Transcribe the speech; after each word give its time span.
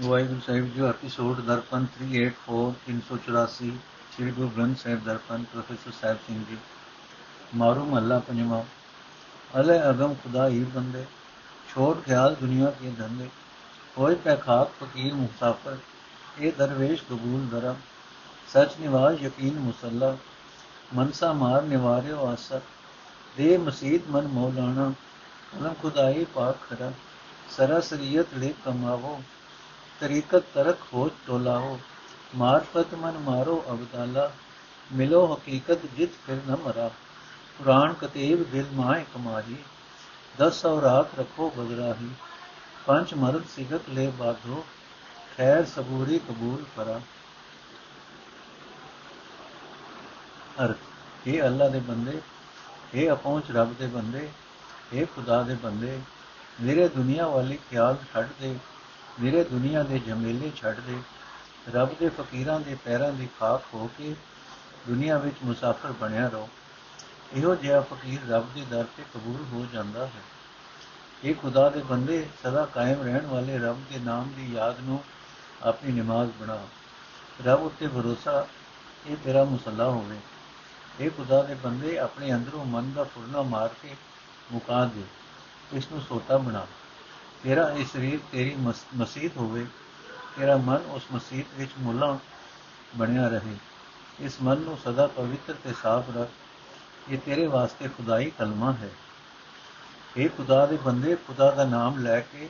Waheguru 0.00 0.40
Sahib 0.40 0.74
ji 0.74 0.82
episode 0.82 1.40
Darpan 1.40 1.86
384 2.00 2.72
384 2.86 3.70
Sri 4.12 4.30
Guru 4.30 4.48
Granth 4.48 4.78
Sahib 4.78 5.04
Darpan, 5.04 5.42
professor 5.42 5.92
Sahib 6.02 6.18
Singh 6.26 6.44
ji. 6.44 6.56
ਮਾਰੂ 7.54 7.84
ਮਹੱਲਾ 7.84 8.18
ਪੰਜਵਾਂ। 8.18 8.62
ਅਲੇ 9.60 9.90
ਅਗਮ 9.90 10.14
ਖੁਦਾ 10.14 10.48
ਹੀ 10.48 10.64
ਬੰਦੇ 10.64 11.04
ਛੋੜ 11.74 12.00
ਖਿਆਲ 12.00 12.34
ਦੁਨੀਆ 12.34 12.70
ਕੇ 12.70 12.90
ਧੰਦੇ। 12.90 13.28
ਹੋਏ 13.98 14.14
ਪੈ 14.14 14.36
ਖਾਕ 14.36 14.84
ਫਕੀਰ 14.84 15.14
ਮੁਸਾਫਰ, 15.14 15.76
ਇਹ 16.38 16.52
ਦਰਵੇਸ਼ 16.58 17.02
ਕਬੂਲ 17.02 17.46
ਦਰਮ 17.46 17.74
ਸਚ 18.48 18.70
ਨਿਵਾਜ 18.80 19.22
ਯਕੀਨ 19.22 19.58
ਮੁਸੱਲਾ, 19.58 20.16
ਮਨਸਾ 20.94 21.32
ਮਾਰ 21.32 21.62
ਨਿਵਾਰਿਓ 21.62 22.26
ਆਸਾ। 22.26 22.60
ਦੇ 23.36 23.58
ਮਸੀਦ 23.58 24.02
ਮਨ 24.10 24.28
ਮੌਲਾਣਾ 24.28 24.92
ਅਲਮ 25.60 25.74
ਖੁਦਾਈ 25.82 26.24
ਪਾਕ 26.24 26.56
ਖਰਾ। 26.70 26.92
ਸਰਸਰੀਅਤ 27.50 28.26
ਲੈ 28.36 28.48
ਕਮਾਵੋ। 28.64 29.22
ਤਰੀਕਤ 30.02 30.44
ਤਰਕ 30.54 30.78
ਹੋ 30.92 31.08
ਟੋਲਾਓ 31.26 31.78
ਮਾਰਫਤ 32.36 32.94
ਮਨ 32.94 33.18
ਮਾਰੋ 33.18 33.54
ਅਬਦਾਲਾ 33.70 34.30
ਮਿਲੋ 34.90 35.20
ਹਕੀਕਤ 35.26 35.84
ਜਿਤ 35.96 36.14
ਫਿਰ 36.26 36.38
ਨ 36.48 36.56
ਮਰਾ। 36.56 36.88
ਪੁਰਾਣ 37.58 37.92
ਕਤੇਬ 37.92 38.42
ਦਿਲ 38.50 38.64
ਮਾਏ 38.72 39.04
ਕਮਾਜੀ 39.14 39.56
ਦਸ 40.40 40.64
ਔਰਾਤ 40.66 41.18
ਰੱਖੋ 41.18 41.50
ਬਦਰਾਹੀ, 41.56 42.08
ਪੰਜ 42.86 43.14
ਮਰਦ 43.14 43.44
ਸਿਗਤ 43.54 43.88
ਲੈ 43.88 44.08
ਬਾਧੋ, 44.10 44.64
ਖੈਰ 45.36 45.64
ਸਬੂਰੀ 45.66 46.18
ਕਬੂਲ 46.18 46.64
ਕਰਾ। 46.76 47.00
ਅਰਥ 50.64 51.26
ਇਹ 51.26 51.42
ਅੱਲਾ 51.42 51.68
ਦੇ 51.68 51.80
ਬੰਦੇ 51.80 52.20
ਇਹ 52.94 53.12
ਅਪਹੁੰਚ 53.12 53.50
ਰੱਬ 53.50 53.74
ਦੇ 53.74 53.86
ਬੰਦੇ 53.86 54.28
ਇਹ 54.92 55.06
ਖੁਦਾ 55.06 55.42
ਦੇ 55.42 55.54
ਬੰਦੇ, 55.54 55.98
ਮੇਰੇ 56.60 56.88
ਦੁਨੀਆ 56.88 57.28
ਵਾਲੀ 57.28 57.58
ਖਿਆਲ 57.70 57.96
ਛੱਡ 58.12 58.28
ਦੇ। 58.40 58.56
ਮੇਰੇ 59.20 59.44
ਦੁਨੀਆ 59.44 59.82
ਦੇ 59.82 59.98
ਜਮੇਲੇ 59.98 60.52
ਛੱਡ 60.56 60.80
ਦੇ, 60.80 60.98
ਰੱਬ 61.74 61.88
ਦੇ 62.00 62.08
ਫਕੀਰਾਂ 62.08 62.60
ਦੇ 62.60 62.76
ਪੈਰਾਂ 62.84 63.12
ਦੀ 63.12 63.28
ਖਾਕ 63.40 63.62
ਹੋ 63.74 63.90
ਕੇ 63.98 64.16
ਦੁਨੀਆ 64.88 65.18
ਵਿੱਚ 65.18 65.36
ਮੁਸਾਫਰ 65.44 65.92
ਬਣਿਆ 65.92 66.28
ਰਹੋ। 66.28 66.48
ਇਹੋ 67.32 67.54
ਜਿਹਾ 67.54 67.80
ਫਕੀਰ 67.80 68.20
ਰੱਬ 68.28 68.54
ਦੇ 68.54 68.64
ਦਰ 68.70 68.84
ਤੇ 68.96 69.02
ਕਬੂਲ 69.14 69.44
ਹੋ 69.52 69.66
ਜਾਂਦਾ 69.72 70.06
ਹੈ। 70.06 70.22
ਇਹ 71.24 71.34
ਖੁਦਾ 71.34 71.70
ਦੇ 71.70 71.80
ਬੰਦੇ 71.80 72.28
ਸਦਾ 72.42 72.64
ਕਾਇਮ 72.64 73.02
ਰਹਿਣ 73.02 73.26
ਵਾਲੇ 73.26 73.58
ਰੱਬ 73.58 73.76
ਦੇ 73.92 73.98
ਨਾਮ 73.98 74.32
ਦੀ 74.36 74.54
ਯਾਦ 74.54 74.80
ਨੂੰ 74.80 75.04
ਆਪਣੀ 75.62 75.92
ਨਮਾਜ਼ 75.92 76.30
ਬਣਾ। 76.40 76.66
ਰੱਬ 77.44 77.62
ਉੱਤੇ 77.62 77.88
ਭਰੋਸਾ, 77.88 78.46
ਇਹ 79.06 79.16
ਤੇਰਾ 79.24 79.44
ਮੁਸੱਲਾ 79.44 79.84
ਹੋਵੇ। 79.84 80.16
ਇਹ 81.00 81.10
ਖੁਦਾ 81.10 81.42
ਦੇ 81.42 81.54
ਬੰਦੇ 81.54 81.98
ਆਪਣੇ 81.98 82.34
ਅੰਦਰੋਂ 82.34 82.64
ਮਨ 82.64 82.92
ਦਾ 82.92 83.04
ਫੁਰਨਾ 83.04 83.42
ਮਾਰ 83.42 83.70
ਕੇ 83.82 83.96
ਮੁਕਾ 84.52 84.84
ਦੇ। 84.84 85.02
ਇਸ 85.72 85.88
ਨੂੰ 85.92 86.00
ਸੋਤਾ 86.00 86.36
ਬਣਾ। 86.36 86.66
ਤੇਰਾ 87.44 87.70
ਇਹ 87.70 87.84
ਸਰੀਰ 87.84 88.18
ਤੇਰੀ 88.32 88.54
ਮਸਜਿਦ 88.94 89.36
ਹੋਵੇ, 89.36 89.66
ਤੇਰਾ 90.36 90.56
ਮਨ 90.56 90.76
ਉਸ 90.76 91.02
ਮਸਜਿਦ 91.12 91.58
ਵਿੱਚ 91.58 91.70
ਮੁੱਲਾ 91.78 92.18
ਬਣਿਆ 92.96 93.28
ਰਹੇ। 93.28 93.56
ਇਸ 94.20 94.36
ਮਨ 94.42 94.58
ਨੂੰ 94.58 94.78
ਸਦਾ 94.84 95.06
ਪਵਿੱਤਰ 95.06 95.54
ਤੇ 95.64 95.72
ਸਾਫ਼ 95.82 96.16
ਰੱਖ। 96.16 96.28
ਇਹ 97.10 97.18
ਤੇਰੇ 97.18 97.46
ਵਾਸਤੇ 97.46 97.88
ਖੁਦਾਈ 97.88 98.30
ਕਲਮਾ 98.30 98.72
ਹੈ। 98.72 98.90
ਇਹ 100.16 100.28
ਖੁਦਾ 100.28 100.66
ਦੇ 100.66 100.76
ਬੰਦੇ, 100.76 101.16
ਖੁਦਾ 101.16 101.50
ਦਾ 101.50 101.64
ਨਾਮ 101.64 101.98
ਲੈ 101.98 102.20
ਕੇ 102.20 102.48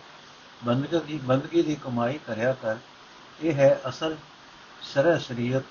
ਬੰਦਗੀ 0.64 1.00
ਦੀ 1.00 1.18
ਬੰਦਗੀ 1.18 1.62
ਦੀ 1.62 1.74
ਕਮਾਈ 1.74 2.18
ਕਰਿਆ 2.26 2.52
ਕਰ। 2.52 2.76
ਇਹ 3.42 3.54
ਹੈ 3.54 3.80
ਅਸਲ 3.88 4.16
ਸ਼ਰਅ 4.82 5.18
ਸ਼ਰੀਅਤ, 5.18 5.62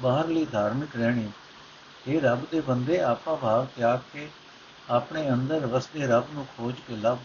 ਬਾਹਰਲੀ 0.00 0.44
ਧਾਰਮਿਕ 0.44 0.96
ਰਹਿਣੀ। 0.96 1.28
ਇਹ 2.08 2.20
ਰੱਬ 2.20 2.44
ਦੇ 2.50 2.60
ਬੰਦੇ, 2.60 3.00
ਆਪਾ 3.00 3.34
ਭਾਵ 3.34 3.66
ਤਿਆਗ 3.76 4.00
ਕੇ 4.12 4.28
ਆਪਣੇ 4.90 5.28
ਅੰਦਰ 5.30 5.66
ਵਸਦੇ 5.66 6.06
ਰੱਬ 6.06 6.24
ਨੂੰ 6.32 6.46
ਖੋਜ 6.56 6.74
ਕੇ 6.88 6.96
ਲੱਭ। 6.96 7.18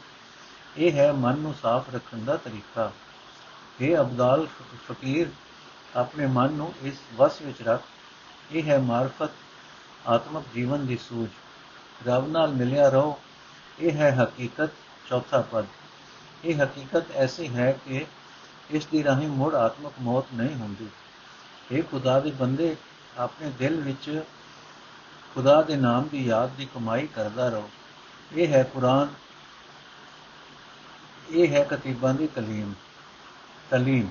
ਇਹ 0.77 0.91
ਹੈ 0.91 1.13
ਮਨ 1.13 1.37
ਨੂੰ 1.37 1.53
ਸਾਫ਼ 1.61 1.95
ਰੱਖਣ 1.95 2.17
ਦਾ 2.17 2.37
ਤਰੀਕਾ। 2.37 2.91
ਇਹ 3.81 3.97
ਅਬਦਾਲ 3.97 4.47
ਫਕੀਰ, 4.91 5.27
ਆਪਣੇ 5.95 6.25
ਮਨ 6.25 6.51
ਨੂੰ 6.51 6.73
ਇਸ 6.83 6.93
ਵਸ 7.15 7.41
ਵਿੱਚ 7.41 7.61
ਰੱਖ। 7.61 7.81
ਇਹ 8.51 8.63
ਹੈ 8.63 8.79
ਮਾਰਫਤ, 8.79 9.29
ਆਤਮਿਕ 10.07 10.43
ਜੀਵਨ 10.55 10.85
ਦੀ 10.85 10.97
ਸੂਝ। 10.97 11.29
ਰੱਬ 12.07 12.27
ਨਾਲ 12.27 12.51
ਮਿਲਿਆ 12.51 12.89
ਰਹੋ। 12.89 13.19
ਇਹ 13.79 13.91
ਹੈ 13.91 14.23
ਹਕੀਕਤ, 14.23 14.69
ਚੌਥਾ 15.09 15.41
ਪਦ। 15.41 15.65
ਇਹ 16.45 16.63
ਹਕੀਕਤ 16.63 17.11
ਐਸੀ 17.11 17.47
ਹੈ 17.47 17.71
ਕਿ 17.71 18.05
ਇਸ 18.71 18.85
ਦੀ 18.85 19.03
ਰਾਹੀਂ 19.03 19.27
ਮੁੜ 19.27 19.55
ਆਤਮਿਕ 19.55 19.93
ਮੌਤ 20.01 20.25
ਨਹੀਂ 20.33 20.55
ਹੁੰਦੀ। 20.55 20.87
ਇਹ 21.71 21.83
ਖੁਦਾ 21.83 22.19
ਦੇ 22.19 22.31
ਬੰਦੇ, 22.31 22.75
ਆਪਣੇ 23.17 23.49
ਦਿਲ 23.49 23.81
ਵਿੱਚ 23.81 24.23
ਖੁਦਾ 25.35 25.61
ਦੇ 25.61 25.75
ਨਾਮ 25.75 26.07
ਦੀ 26.07 26.25
ਯਾਦ 26.25 26.49
ਦੀ 26.49 26.65
ਕਮਾਈ 26.65 27.07
ਕਰਦਾ 27.07 27.49
ਰਹੋ। 27.49 27.69
ਇਹ 28.35 28.47
ਹੈ 28.47 28.63
ਕੁਰਾਨ 28.63 29.07
ਇਹ 31.31 31.47
ਹੈ 31.47 31.63
ਕਤੀਬਾਂ 31.63 32.13
ਦੀ 32.13 32.27
ਕਲੀਮ 32.27 32.73
ਤਲੀਮ। 33.69 34.07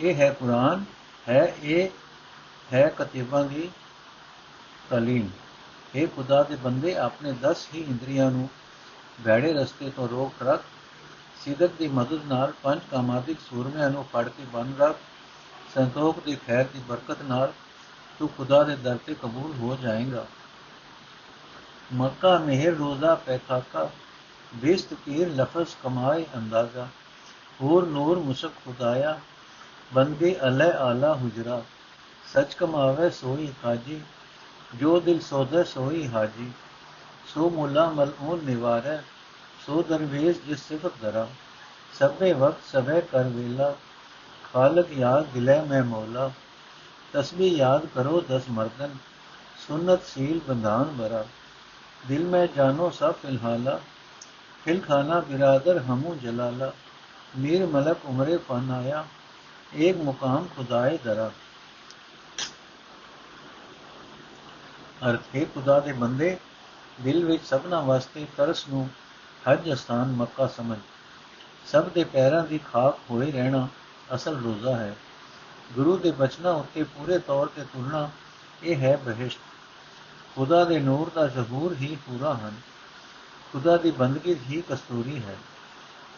ਇਹ 0.00 0.14
ਹੈ 0.14 0.30
ਕੁਰਾਨ, 0.30 0.84
ਹੈ 1.28 1.54
ਇਹ, 1.62 1.88
ਹੈ 2.72 2.88
ਕਤੀਬਾਂ 2.88 3.44
ਦੀ 3.44 3.70
ਤਲੀਮ। 4.90 5.28
ਇਹ 5.94 6.08
ਖੁਦਾ 6.08 6.42
ਦੇ 6.42 6.56
ਬੰਦੇ 6.56 6.96
ਆਪਣੇ 6.96 7.32
10 7.32 7.68
ਹੀ 7.74 7.80
ਇੰਦਰੀਆਂ 7.80 8.30
ਨੂੰ 8.30 8.48
ਭੈੜੇ 9.24 9.52
ਰਸਤੇ 9.52 9.90
ਤੋਂ 9.90 10.08
ਰੋਕ 10.08 10.42
ਰੱਖ, 10.42 10.62
ਸਿਦਕ 11.44 11.70
ਦੀ 11.78 11.88
ਮਦਦ 11.88 12.24
ਨਾਲ 12.24 12.52
ਪੰਜ 12.62 12.80
ਕਾਮਾਦਿਕ 12.90 13.40
ਸੂਰਮਿਆਂ 13.40 13.90
ਨੂੰ 13.90 14.04
ਫੜ 14.04 14.28
ਕੇ 14.28 14.44
ਬੰਨ 14.44 14.72
ਰੱਖ, 14.78 14.96
ਸੰਤੋਖ 15.74 16.24
ਦੀ 16.24 16.36
ਖੈਰ 16.46 16.64
ਦੀ 16.64 16.78
ਬਰਕਤ 16.78 17.22
ਨਾਲ 17.22 17.52
ਤੂੰ 18.18 18.28
ਖੁਦਾ 18.28 18.64
ਦੇ 18.64 18.76
ਦਰ 18.76 18.98
ਤੇ 19.06 19.14
ਕਬੂਲ 19.14 19.52
ਹੋ 19.52 19.78
ਜਾਏਗਾ। 19.82 20.26
ਮੱਕਾ 21.94 22.38
ਮਿਹਰ 22.38 22.72
ਰੋਜ਼ਾ 22.72 23.14
ਪੈਖਾਕਾ 23.14 23.90
بیست 24.54 24.94
تیر 25.04 25.28
لفظ 25.28 25.74
کمائے 25.82 26.24
اندازہ 26.34 26.86
اور 27.60 27.82
نور 27.82 28.16
مسک 28.16 28.64
خدایا، 28.64 29.14
بندے 29.92 30.34
اللہ 30.34 30.76
آلہ 30.78 31.06
حجرا 31.06 31.58
سچ 32.32 32.54
کماوے 32.54 33.10
سوئی 33.10 33.50
حاجی، 33.64 33.98
جو 34.74 35.00
دل 35.06 35.18
سودے 35.20 35.64
سوئی 35.64 36.06
حاجی۔ 36.06 36.48
سو 37.34 37.50
ملا 37.50 37.90
ملعون 37.90 38.40
نوارے 38.42 38.96
سو 39.66 39.82
درویز 39.88 40.34
جس 40.46 40.60
صفت 40.60 41.02
درا 41.02 41.24
سبے 41.98 42.32
وقت 42.32 42.70
سب 42.70 42.90
کر 43.10 43.26
ویلا، 43.34 43.70
خالق 44.52 44.86
یاد 44.90 45.22
دلے 45.34 45.60
میں 45.68 45.82
مولا۔ 45.82 46.28
تسبیح 47.10 47.52
یاد 47.56 47.78
کرو 47.94 48.20
دس 48.20 48.42
مردن، 48.48 48.92
سنت 49.66 50.14
سیل 50.14 50.38
بندان 50.46 50.94
برا۔ 50.96 51.22
دل 52.08 52.22
میں 52.22 52.46
جانو 52.54 52.90
سب 52.98 53.12
فی 53.20 53.28
फिल 54.63 54.79
खाना 54.79 55.19
बिरादर 55.21 55.79
हमू 55.83 56.15
जलाला 56.17 56.67
मीर 57.37 57.65
मलक 57.69 58.05
उमरे 58.05 58.37
फन 58.43 58.69
आया 58.73 59.05
एक 59.81 60.03
मुकाम 60.03 60.51
खुदाए 60.55 60.99
दरा 61.05 61.31
ਅਰਥ 65.03 65.35
ਹੈ 65.35 65.43
ਖੁਦਾ 65.45 65.79
ਦੇ 65.79 65.93
ਬੰਦੇ 65.93 66.37
ਦਿਲ 67.01 67.25
ਵਿੱਚ 67.25 67.43
ਸਭਨਾ 67.43 67.79
ਵਾਸਤੇ 67.81 68.25
ਤਰਸ 68.37 68.67
ਨੂੰ 68.69 68.87
ਹਜ 69.43 69.69
ਸਥਾਨ 69.73 70.11
ਮੱਕਾ 70.11 70.47
ਸਮਝ 70.47 70.77
ਸਭ 71.65 71.89
ਦੇ 71.89 72.03
ਪੈਰਾਂ 72.03 72.43
ਦੀ 72.43 72.59
ਖਾਕ 72.65 72.99
ਹੋਏ 73.09 73.31
ਰਹਿਣਾ 73.31 73.67
ਅਸਲ 74.15 74.37
ਰੋਜ਼ਾ 74.37 74.75
ਹੈ 74.77 74.95
ਗੁਰੂ 75.75 75.97
ਦੇ 75.97 76.11
ਬਚਨਾਂ 76.11 76.53
ਉੱਤੇ 76.53 76.83
ਪੂਰੇ 76.83 77.17
ਤੌਰ 77.19 77.47
ਤੇ 77.47 77.63
ਤੁਲਣਾ 77.63 78.09
ਇਹ 78.63 78.77
ਹੈ 78.77 78.95
ਬਹਿਸ਼ਤ 78.97 79.39
ਖੁਦਾ 80.35 80.63
ਦੇ 80.63 80.79
ਨੂਰ 80.79 81.11
ਦਾ 81.15 81.27
ਜ਼ਹੂਰ 81.27 81.75
ਹੀ 81.75 81.95
ਪੂਰਾ 82.05 82.33
ਹਨ 82.33 82.53
ਖੁਦਾ 83.52 83.76
ਦੀ 83.76 83.90
ਬੰਦਗੀ 83.90 84.34
ਹੀ 84.34 84.62
ਕਸਤੂਰੀ 84.70 85.22
ਹੈ। 85.22 85.36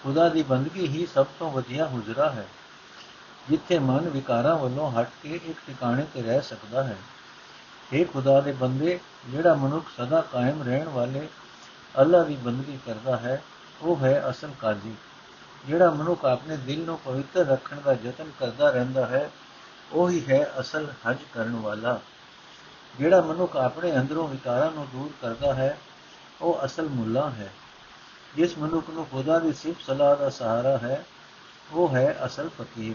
ਖੁਦਾ 0.04 0.28
ਦੀ 0.28 0.42
ਬੰਦਗੀ 0.42 0.88
ਹੀ 0.88 1.06
ਸਭ 1.06 1.26
ਤੋਂ 1.38 1.50
ਵਧੀਆ 1.52 1.86
ਹੁਜਰਾ 1.86 2.30
ਹੈ। 2.30 2.48
ਜਿੱਥੇ 3.48 3.78
ਮਨ 3.78 4.08
ਵਿਕਾਰਾਂ 4.08 4.56
ਵੱਲੋਂ 4.56 4.92
ਹਟ 4.92 5.10
ਕੇ 5.22 5.40
ਇੱਕ 5.44 5.58
ਟਿਕਾਣੇ 5.66 6.06
ਤੇ 6.14 6.22
ਰਹਿ 6.22 6.42
ਸਕਦਾ 6.42 6.82
ਹੈ। 6.82 6.96
ਇਹ 7.92 8.06
ਖੁਦਾ 8.06 8.40
ਦੇ 8.40 8.52
ਬੰਦੇ, 8.52 9.00
ਜਿਹੜਾ 9.28 9.54
ਮਨੁੱਖ 9.54 9.86
ਸਦਾ 9.98 10.20
ਕਾਇਮ 10.20 10.62
ਰਹਿਣ 10.62 10.88
ਵਾਲੇ 10.88 11.28
ਅੱਲਾ 12.00 12.22
ਦੀ 12.22 12.36
ਬੰਦਗੀ 12.36 12.78
ਕਰਦਾ 12.86 13.16
ਹੈ, 13.16 13.42
ਉਹ 13.82 13.96
ਹੈ 13.96 14.30
ਅਸਲ 14.30 14.50
ਕਾਜ਼ੀ। 14.60 14.94
ਜਿਹੜਾ 15.66 15.90
ਮਨੁੱਖ 15.90 16.24
ਆਪਣੇ 16.24 16.56
ਦਿਲ 16.56 16.80
ਨੂੰ 16.80 16.98
ਪਵਿੱਤਰ 16.98 17.46
ਰੱਖਣ 17.46 17.80
ਦਾ 17.80 17.92
ਯਤਨ 17.92 18.30
ਕਰਦਾ 18.40 18.70
ਰਹਿੰਦਾ 18.70 19.06
ਹੈ, 19.06 19.30
ਉਹ 19.92 20.10
ਹੀ 20.10 20.22
ਹੈ 20.30 20.52
ਅਸਲ 20.60 20.92
ਹਜ 21.10 21.16
ਕਰਨ 21.34 21.56
ਵਾਲਾ। 21.56 22.00
ਜਿਹੜਾ 22.98 23.20
ਮਨੁੱਖ 23.20 23.56
ਆਪਣੇ 23.56 23.96
ਅੰਦਰੋਂ 23.96 24.28
ਵਿਕਾਰਾਂ 24.28 24.70
ਨੂੰ 24.70 24.86
ਦੂਰ 24.92 25.10
ਕਰਦਾ 25.22 25.54
ਹੈ 25.54 25.78
ਉਹ 26.42 26.64
ਅਸਲ 26.64 26.88
ਮੁੱਲਾ 26.88 27.30
ਹੈ। 27.30 27.52
ਜਿਸ 28.36 28.58
ਮਨੁੱਖ 28.58 28.90
ਨੂੰ 28.90 29.06
ਖੁਦਾ 29.06 29.38
ਦੀ 29.38 29.52
ਸਿਫਤ 29.52 29.80
ਸਲਾਹ 29.82 30.16
ਦਾ 30.16 30.30
ਸਹਾਰਾ 30.30 30.78
ਹੈ, 30.78 31.04
ਉਹ 31.72 31.94
ਹੈ 31.94 32.18
ਅਸਲ 32.26 32.48
ਫਕੀਰ। 32.48 32.94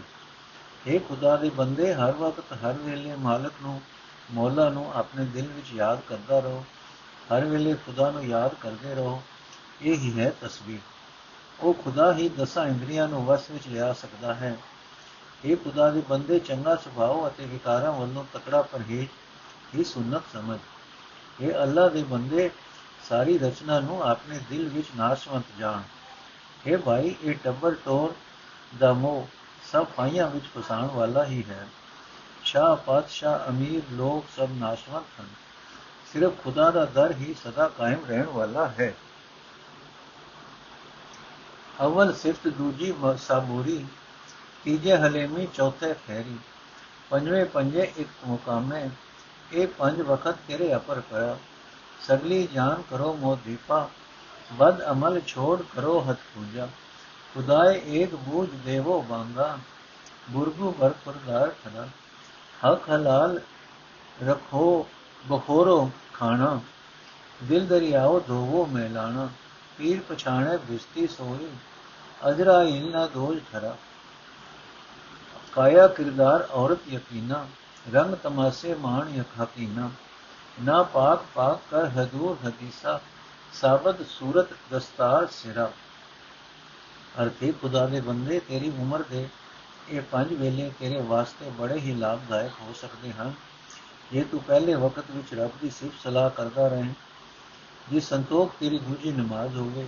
ਇਹ 0.86 1.00
ਖੁਦਾ 1.00 1.36
ਦੇ 1.36 1.50
ਬੰਦੇ, 1.50 1.94
ਹਰ 1.94 2.12
ਵਕਤ, 2.12 2.44
ਹਰ 2.52 2.72
ਵੇਲੇ 2.72 3.16
ਮਾਲਕ 3.16 3.52
ਨੂੰ, 3.62 3.80
ਮੌਲਾ 4.30 4.68
ਨੂੰ 4.68 4.92
ਆਪਣੇ 4.94 5.24
ਦਿਲ 5.24 5.46
ਵਿੱਚ 5.46 5.66
ਯਾਦ 5.74 6.00
ਕਰਦਾ 6.08 6.38
ਰਹੋ। 6.40 6.64
ਹਰ 7.32 7.44
ਵੇਲੇ 7.44 7.74
ਖੁਦਾ 7.74 8.10
ਨੂੰ 8.10 8.24
ਯਾਦ 8.24 8.54
ਕਰਦੇ 8.54 8.94
ਰਹੋ। 8.94 9.22
ਇਹ 9.82 9.96
ਹੀ 9.96 10.20
ਹੈ 10.20 10.32
ਤਸਵੀਰ। 10.40 10.78
ਉਹ 11.60 11.74
ਖੁਦਾ 11.74 12.14
ਹੀ 12.14 12.28
ਦਸਾਂ 12.28 12.66
ਇੰਦਰੀਆਂ 12.66 13.08
ਨੂੰ 13.08 13.26
ਵਸ 13.26 13.50
ਵਿੱਚ 13.50 13.68
ਲਿਆ 13.68 13.92
ਸਕਦਾ 13.92 14.34
ਹੈ। 14.34 14.56
ਇਹ 15.44 15.56
ਖੁਦਾ 15.56 15.90
ਦੇ 15.90 16.02
ਬੰਦੇ, 16.08 16.38
ਚੰਗਾ 16.38 16.76
ਸੁਭਾਅ 16.76 17.28
ਅਤੇ 17.28 17.44
ਵਿਕਾਰਾਂ 17.44 17.92
ਵੱਲੋਂ 17.92 18.24
ਤਕੜਾ 18.32 18.62
ਪਰਹੇਜ਼ 18.62 19.08
ਹੀ 19.76 19.84
ਸੁਨਨਤ 19.84 20.22
ਸਮਝ। 20.32 20.58
ਇਹ 21.40 21.52
ਅੱਲਾ 21.62 21.88
ਦੇ 21.88 22.02
ਬੰਦੇ 22.02 22.50
ਸਾਰੀ 23.08 23.38
ਰਚਨਾ 23.38 23.80
ਨੂੰ 23.80 24.02
ਆਪਣੇ 24.02 24.40
ਦਿਲ 24.50 24.68
ਵਿੱਚ 24.68 24.86
ਨਾਸ਼ਵੰਤ 24.96 25.44
ਜਾਣ। 25.58 25.82
ਇਹ 26.66 26.78
ਭਾਈ, 26.78 27.14
ਇਹ 27.24 27.34
ਟੱਬਰ 27.44 27.74
ਟੋਰ 27.74 28.14
ਦਾ 28.78 28.92
ਮੋਹ 28.92 29.28
ਸਭ 29.72 29.86
ਪਾਈਆਂ 29.86 30.30
ਵਿੱਚ 30.30 30.44
ਫਸਾਉਣ 30.58 30.86
ਵਾਲਾ 30.86 31.24
ਹੀ 31.24 31.44
ਹੈ। 31.50 31.68
ਸ਼ਾਹ 32.42 32.76
ਪਾਤਸ਼ਾਹ, 32.76 33.50
ਅਮੀਰ 33.50 33.82
ਲੋਕ 33.92 34.24
ਸਭ 34.36 34.48
ਨਾਸ਼ਵੰਤ 34.52 35.20
ਹਨ। 35.20 35.26
ਸਿਰਫ 36.12 36.32
ਖੁਦਾ 36.44 36.70
ਦਾ 36.70 36.84
ਦਰ 36.84 37.12
ਹੀ 37.12 37.34
ਸਦਾ 37.44 37.68
ਕਾਇਮ 37.68 38.04
ਰਹਿਣ 38.08 38.26
ਵਾਲਾ 38.26 38.68
ਹੈ। 38.68 38.94
ਅਵਲ 41.82 42.14
ਸਿਫਤ 42.14 42.48
ਦੂਜੀ 42.48 42.94
ਸਾਬੂਰੀ, 43.18 43.86
ਤੀਜੇ 44.64 44.96
ਹਲੇਮੀ, 44.96 45.48
ਚੌਥੇ 45.54 45.92
ਫੈਰੀ 45.92 46.36
ਪੰਜਵੇਂ 47.10 47.44
ਪੰਜੇ 47.44 47.92
ਇੱਕ 47.96 48.08
ਮੁਕਾਮੇ, 48.26 48.88
ਇਹ 49.52 49.68
ਪੰਜ 49.68 50.00
ਵਕਤ 50.00 50.34
ਤੇਰੇ 50.48 50.76
ਅਪਰ 50.76 51.00
ਕਰਾ 51.00 51.38
ਸਗਲੀ 52.08 52.48
ਜਾਨ 52.54 52.82
ਕਰੋ 52.90 53.12
ਮੋ 53.14 53.38
ਦੀਪਾ 53.44 53.88
ਬਦ 54.52 54.90
ਅਮਲ 54.90 55.20
ਛੋੜ 55.26 55.62
ਕਰੋ 55.62 56.04
ਹਤ 56.10 56.16
ਪੂਜਾ। 56.34 56.68
ਖੁਦਾਏ 57.34 57.82
ਏਕ 57.86 58.14
ਬੂਝ 58.14 58.48
ਦੇਵੋ 58.50 59.02
ਬਾਂਗਾ, 59.02 59.58
ਬੁਰਗੂ 60.30 60.74
ਵਰ 60.78 60.94
ਪਰਦਾਰ 61.04 61.50
ਖਨਾ 61.64 61.86
ਹਕ 62.66 62.90
ਹਲਾਲ 62.90 63.40
ਰਖੋ 64.24 64.86
ਬਖੋਰੋ 65.28 65.90
ਖਾਣਾ, 66.12 66.60
ਦਿਲ 67.44 67.66
ਦਰਿਆਓ 67.66 68.20
ਧੋਵੋ 68.20 68.66
ਮੈਲਾਣਾ। 68.66 69.28
ਪੀਰ 69.78 70.00
ਪਛਾਣੇ 70.08 70.56
ਬਿਸਤੀ 70.56 71.06
ਸੋਈ, 71.06 71.48
ਅਜਰਾ 72.28 72.62
ਇਨਾ 72.62 73.06
ਦੋਜ 73.06 73.38
ਖਰਾ। 73.52 73.76
ਕਾਇਆ 75.52 75.86
ਕਿਰਦਾਰ 75.86 76.48
ਔਰਤ 76.50 76.88
ਯਕੀਨਾ, 76.88 77.46
ਰੰਗ 77.94 78.14
ਤਮਾਸੇ 78.14 78.74
ਮਾਣ 78.74 79.08
ਯਕ 79.08 79.42
ਹਕੀਨਾ 79.42 79.90
ਨਾ 80.62 80.82
ਪਾਕ 80.82 81.24
ਪਾਕ 81.34 81.60
ਕਰ 81.70 81.86
ਹਦੂਰ 81.86 82.36
ਹਦੀਸਾ 82.48 83.00
ਸਾਬਤ 83.52 84.06
ਸੂਰਤ 84.06 84.46
ਦਸਤਾਰ 84.70 85.26
ਸਿਰਾ। 85.26 85.70
ਅਰਥੇ 87.22 87.52
ਖੁਦਾ 87.52 87.86
ਦੇ 87.86 88.00
ਬੰਦੇ 88.00 88.40
ਤੇਰੀ 88.40 88.72
ਉਮਰ 88.78 89.02
ਦੇ 89.02 89.28
ਇਹ 89.88 90.00
ਪੰਜ 90.02 90.32
ਵੇਲੇ 90.32 90.70
ਤੇਰੇ 90.78 91.00
ਵਾਸਤੇ 91.00 91.50
ਬੜੇ 91.50 91.78
ਹੀ 91.78 91.94
ਲਾਭਦਾਇਕ 91.94 92.52
ਹੋ 92.62 92.72
ਸਕਦੇ 92.72 93.12
ਹਨ। 93.12 93.32
ਜੇ 94.12 94.24
ਤੂੰ 94.24 94.42
ਪਹਿਲੇ 94.42 94.74
ਵਕਤ 94.74 95.10
ਵਿੱਚ 95.10 95.34
ਰੱਬ 95.34 95.50
ਦੀ 95.62 95.70
ਸਿਫਤ 95.70 96.02
ਸਲਾਹ 96.02 96.30
ਕਰਦਾ 96.30 96.68
ਰਹੇ, 96.68 96.92
ਜੇ 97.90 98.00
ਸੰਤੋਖ 98.00 98.54
ਤੇਰੀ 98.60 98.78
ਦੂਜੀ 98.78 99.12
ਨਮਾਜ਼ 99.12 99.56
ਹੋਵੇ, 99.56 99.86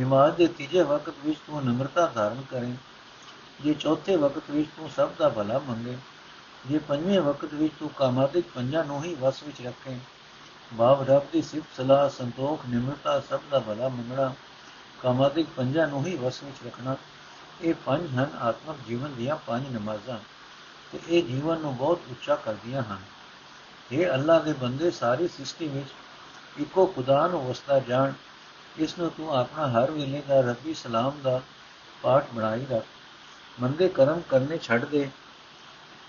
ਨਮਾਜ਼ 0.00 0.36
ਦੇ 0.36 0.46
ਤੀਜੇ 0.46 0.82
ਵਕਤ 0.82 1.14
ਵਿੱਚ 1.24 1.38
ਤੂੰ 1.46 1.64
ਨਮਰਤਾ 1.64 2.06
ਧਾਰਨ 2.06 2.42
ਕਰੇ, 2.50 2.72
ਜੇ 3.60 3.74
ਚੌਥੇ 3.74 4.16
ਵਕਤ 4.16 4.50
ਵਿੱਚ 4.50 4.68
ਤੂੰ 4.76 4.90
ਸਭ 4.90 5.10
ਦਾ 5.18 5.28
ਭਲਾ 5.28 5.58
ਮੰਗੇ 5.58 5.96
ਜੇ 6.68 6.78
ਪੰਜਵੇਂ 6.78 7.20
ਵਕਤ 7.20 7.54
ਵਿੱਚ 7.54 7.74
ਤੂੰ 7.78 7.88
ਕਾਮਾਦਿਕ 7.88 8.46
ਪੰਜਾਂ 8.54 8.84
ਨੂੰ 8.84 9.02
ਹੀ 9.04 9.14
ਵਸ 9.14 9.42
ਵਿੱਚ 9.42 9.60
ਰੱਖੇ 9.62 9.98
ਬਾਬ 10.72 11.02
ਰੱਬ 11.02 11.22
ਦੀ 11.32 11.42
ਸਿਫਤ, 11.42 11.76
ਸਲਾਹ, 11.76 12.08
ਸੰਤੋਖ, 12.08 12.66
ਨਿਮਰਤਾ 12.68 13.18
ਸਭ 13.20 13.40
ਦਾ 13.50 13.58
ਭਲਾ 13.58 13.88
ਮੰਗਣਾ 13.88 14.32
ਕਾਮਾਦਿਕ 15.02 15.46
ਪੰਜਾਂ 15.56 15.86
ਨੂੰ 15.88 16.04
ਹੀ 16.06 16.16
ਵਸ 16.16 16.42
ਵਿੱਚ 16.42 16.66
ਰੱਖਣਾ, 16.66 16.96
ਇਹ 17.62 17.74
ਪੰਜ 17.86 18.06
ਹਨ 18.10 18.30
ਆਤਮਿਕ 18.40 18.86
ਜੀਵਨ 18.88 19.14
ਦੀਆਂ 19.14 19.36
ਪੰਜ 19.36 19.66
ਨਮਾਜ਼ਾਂ 19.68 20.18
ਤੇ 20.92 20.98
ਇਹ 21.08 21.22
ਜੀਵਨ 21.22 21.60
ਨੂੰ 21.60 21.76
ਬਹੁਤ 21.76 22.00
ਉੱਚਾ 22.10 22.36
ਕਰਦੀਆਂ 22.36 22.82
ਹਨ। 22.82 22.98
ਇਹ 23.92 24.10
ਅੱਲਾ 24.10 24.38
ਦੇ 24.38 24.52
ਬੰਦੇ, 24.52 24.90
ਸਾਰੀ 24.90 25.28
ਸ੍ਰਿਸ਼ਟੀ 25.28 25.68
ਵਿੱਚ 25.68 25.88
ਇੱਕੋ 26.60 26.86
ਖੁਦਾ 26.86 27.26
ਨੂੰ 27.26 27.44
ਵਸਦਾ 27.46 27.78
ਜਾਣ, 27.78 28.12
ਇਸ 28.78 28.98
ਨੂੰ 28.98 29.10
ਤੂੰ 29.10 29.34
ਆਪਣਾ 29.36 29.66
ਹਰ 29.68 29.90
ਵੇਲੇ 29.90 30.22
ਦਾ 30.28 30.40
ਰੱਬੀ 30.40 30.74
ਸਲਾਮ 30.74 31.20
ਦਾ 31.22 31.40
ਪਾਠ 32.02 32.32
ਬਣਾਈ 32.34 32.66
ਰੱਖ, 32.70 32.84
ਮੰਦੇ 33.60 33.88
ਕਰਮ 33.88 34.20
ਕਰਨੇ 34.28 34.58
ਛੱਡ 34.58 34.84
ਦੇ 34.84 35.08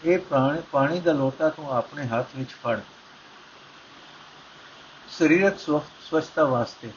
ਇਹ 0.06 0.20
ਪਾਣੀ 0.20 0.62
ਪਾਣੀ 0.72 1.00
ਦਾ 1.00 1.12
ਲੋਟਾ 1.12 1.50
ਤੂੰ 1.50 1.72
ਆਪਣੇ 1.72 2.08
ਹੱਥ 2.08 2.28
ਵਿੱਚ 2.36 2.52
ਫੜ। 2.52 2.80
ਸਰੀਰਕ 5.10 5.60
ਸਵਸਥਤਾ 6.10 6.46
ਵਾਸਤੇ 6.46 6.92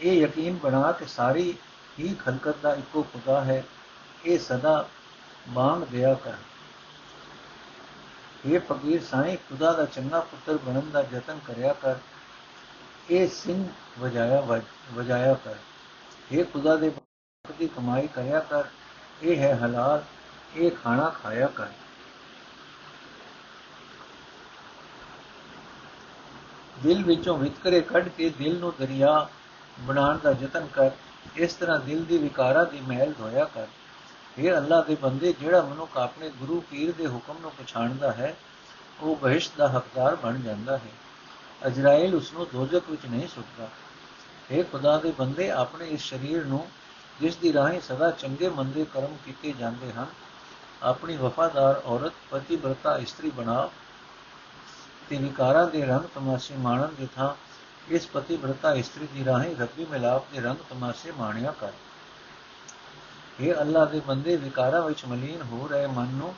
ਇਹ 0.00 0.12
ਯਕੀਨ 0.12 0.56
ਬਣਾ 0.56 0.92
ਕਿ 0.92 1.06
ਸਾਰੀ 1.06 1.54
ਹੀ 2.00 2.14
ਖਲਕਤ 2.14 2.56
ਦਾ 2.56 2.74
ਇੱਕੋ 2.74 3.02
ਖੁਦਾ 3.02 3.44
ਹੈ। 3.44 3.64
ਇਹ 4.24 4.38
ਸਦਾ 4.38 4.88
ਮੰਗ 5.48 5.82
ਦਿਆ 5.82 6.14
ਕਰ। 6.14 6.34
ਇਹ 8.46 8.60
ਫਕੀਰ 8.60 9.02
ਸਾਈਂ, 9.02 9.36
ਖੁਦਾ 9.36 9.72
ਦਾ 9.72 9.84
ਚੰਗਾ 9.84 10.20
ਪੁੱਤਰ 10.20 10.58
ਬਣਨ 10.58 10.90
ਦਾ 10.90 11.04
ਯਤਨ 11.12 11.40
ਕਰਿਆ 11.46 11.72
ਕਰ। 11.72 11.94
ਇਹ 13.10 13.28
ਸਿੰਘ 13.28 13.68
ਵਜਾਇਆ 13.98 14.40
ਵਜਾਇਆ 14.94 15.34
ਕਰ। 15.34 15.54
ਇਹ 16.32 16.44
ਖੁਦਾ 16.44 16.76
ਦੇ 16.76 16.92
ਦੀ 17.58 17.68
ਕਮਾਈ 17.68 18.06
ਕਰਿਆ 18.06 18.40
ਕਰ। 18.40 18.64
ਇਹ 19.22 19.36
ਹੈ 19.38 19.58
ਹਲਾਲ। 19.62 20.04
ਇਹ 20.56 20.70
ਖਾਣਾ 20.70 21.10
ਖਾਇਆ 21.10 21.46
ਕਰ। 21.46 21.66
ਦਿਲ 26.84 27.04
ਵਿੱਚੋਂ 27.04 27.38
ਵਿਤਕਰੇ 27.38 27.80
ਕੱਢ 27.80 28.08
ਕੇ 28.08 28.30
ਦਿਲ 28.30 28.58
ਨੂੰ 28.58 28.72
ਦਰਿਆ 28.78 29.28
ਬਣਾਉਣ 29.80 30.18
ਦਾ 30.18 30.30
ਯਤਨ 30.30 30.66
ਕਰ, 30.66 30.90
ਇਸ 31.36 31.54
ਤਰ੍ਹਾਂ 31.54 31.78
ਦਿਲ 31.78 32.04
ਦੀ 32.04 32.18
ਵਿਕਾਰਾਂ 32.18 32.66
ਦੀ 32.66 32.80
ਮਹਿਲ 32.80 33.12
ਧੋਇਆ 33.12 33.44
ਕਰ। 33.44 33.66
ਇਹ 34.38 34.56
ਅੱਲਾ 34.56 34.80
ਦੇ 34.82 34.94
ਬੰਦੇ, 34.94 35.34
ਜਿਹੜਾ 35.40 35.62
ਮਨੁੱਖ 35.62 35.96
ਆਪਣੇ 35.96 36.30
ਗੁਰੂ 36.30 36.60
ਪੀਰ 36.70 36.92
ਦੇ 36.92 37.06
ਹੁਕਮ 37.06 37.36
ਨੂੰ 37.40 37.50
ਪਛਾਣਦਾ 37.50 38.12
ਹੈ, 38.12 38.34
ਉਹ 39.00 39.16
ਬਹਿਸ਼ਤ 39.16 39.52
ਦਾ 39.56 39.68
ਹੱਕਦਾਰ 39.68 40.16
ਬਣ 40.16 40.38
ਜਾਂਦਾ 40.38 40.76
ਹੈ। 40.76 40.90
ਅਜਰਾਇਲ 41.66 42.14
ਉਸ 42.14 42.32
ਨੂੰ 42.32 42.46
ਦੋਜ਼ਖ 42.54 42.90
ਵਿੱਚ 42.90 43.06
ਨਹੀਂ 43.10 43.28
ਸੁੱਟਦਾ। 43.28 43.68
ਇਹ 44.50 44.64
ਖੁਦਾ 44.64 44.98
ਦੇ 44.98 45.12
ਬੰਦੇ, 45.18 45.50
ਆਪਣੇ 45.50 45.88
ਇਸ 45.88 46.10
ਸਰੀਰ 46.10 46.44
ਨੂੰ, 46.44 46.66
ਜਿਸ 47.20 47.36
ਦੀ 47.36 47.52
ਰਾਹੀਂ 47.52 47.80
ਸਦਾ 47.80 48.10
ਚੰਗੇ 48.10 48.48
ਮੰਦੇ 48.48 48.84
ਕਰਮ 48.84 49.16
ਕੀਤੇ 49.26 49.54
ਜਾਂਦੇ 49.58 49.92
ਹਨ, 49.92 50.06
ਆਪਣੀ 50.82 51.16
ਵਫਾਦਾਰ 51.16 51.82
ਔਰਤ 51.84 52.12
ਪਤੀ 52.30 52.56
ਬਰਤਾ 52.56 52.98
ਇਸਤਰੀ 52.98 53.30
ਬਣਾ 53.30 53.68
ਤੇ 55.10 55.16
ਵਿਕਾਰਾਂ 55.16 55.66
ਦੇ 55.66 55.84
ਰੰਗ 55.86 56.04
ਤਮਾਸ਼ੇ 56.14 56.56
ਮਾਣਨ 56.56 56.94
ਦੀ 56.94 57.08
ਥਾਂ, 57.16 57.34
ਇਸ 57.88 58.06
ਪਤੀ 58.06 58.36
ਬਰਤਾ 58.36 58.74
ਇਸਤਰੀ 58.74 59.06
ਦੀ 59.06 59.24
ਰਾਹੀਂ 59.24 59.56
ਰੱਬੀ 59.56 59.86
ਮਿਲਾਪ 59.90 60.24
ਦੇ 60.32 60.40
ਰੰਗ 60.40 60.56
ਤਮਾਸ਼ੇ 60.70 61.12
ਮਾਣਿਆ 61.12 61.50
ਕਰ। 61.60 61.72
ਇਹ 63.40 63.54
ਅੱਲਾ 63.54 63.84
ਦੇ 63.84 64.00
ਬੰਦੇ, 64.00 64.36
ਵਿਕਾਰਾਂ 64.36 64.82
ਵਿੱਚ 64.82 65.04
ਮਲੀਨ 65.04 65.42
ਹੋ 65.42 65.68
ਰਹੇ 65.68 65.86
ਮਨ 65.86 66.06
ਨੂੰ 66.06 66.34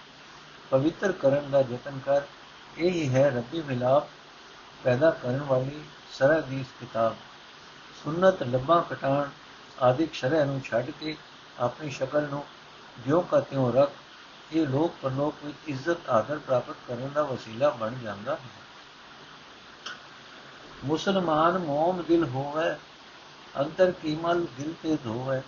ਪਵਿੱਤਰ 0.70 1.12
ਕਰਨ 1.12 1.50
ਦਾ 1.50 1.60
ਯਤਨ 1.60 1.98
ਕਰ। 2.06 2.22
ਇਹ 2.78 2.90
ਹੀ 2.90 3.14
ਹੈ 3.14 3.30
ਰੱਬੀ 3.30 3.62
ਮਿਲਾਪ 3.62 4.08
ਪੈਦਾ 4.84 5.10
ਕਰਨ 5.10 5.42
ਵਾਲੀ 5.42 5.84
ਸਰਹ 6.12 6.42
ਦੀ 6.42 6.64
ਕਿਤਾਬ। 6.80 7.16
ਸੁਨਨਤ 8.04 8.42
ਲੱਭਾਂ 8.42 8.82
ਕਟਾਣ 8.82 9.28
ਆਦਿਕ 9.82 10.14
ਸ਼ਰਹ 10.14 10.44
ਨੂੰ 10.44 10.60
ਛੱਡ 10.60 10.90
ਕੇ 10.90 11.16
ਆਪਣੀ 11.58 11.90
ਸ਼ਕਲ 11.90 12.22
ਨੂੰ 12.22 12.44
ਜਿਉਂ 13.06 13.22
ਕਾ 13.22 13.40
ਤਿਉਂ 13.40 13.72
ਰੱਖ 13.72 13.92
ਇਹ 14.54 14.66
ਲੋਕ 14.66 14.94
ਪਰਲੋਕ 15.02 15.34
ਵਿੱਚ 15.44 15.56
ਇੱਜ਼ਤ, 15.66 16.08
ਆਦਰ 16.08 16.38
ਪ੍ਰਾਪਤ 16.38 16.76
ਕਰਨ 16.88 17.08
ਦਾ 17.08 17.22
ਵਸੀਲਾ 17.22 17.70
ਬਣ 17.70 17.94
ਜਾਂਦਾ 18.02 18.34
ਹੈ। 18.34 18.64
ਮੁਸਲਮਾਨ 20.84 21.58
ਮੋਮ 21.58 22.02
ਦਿਲ 22.02 22.25
ਹੋਵੇ, 22.25 22.76
ਅੰਤਰ 23.60 23.90
ਕੀਮਲ 23.90 24.46
ਦਿਲ 24.58 24.75
ਤੇ 24.82 24.96
ਧੋਵੇ, 25.04 25.43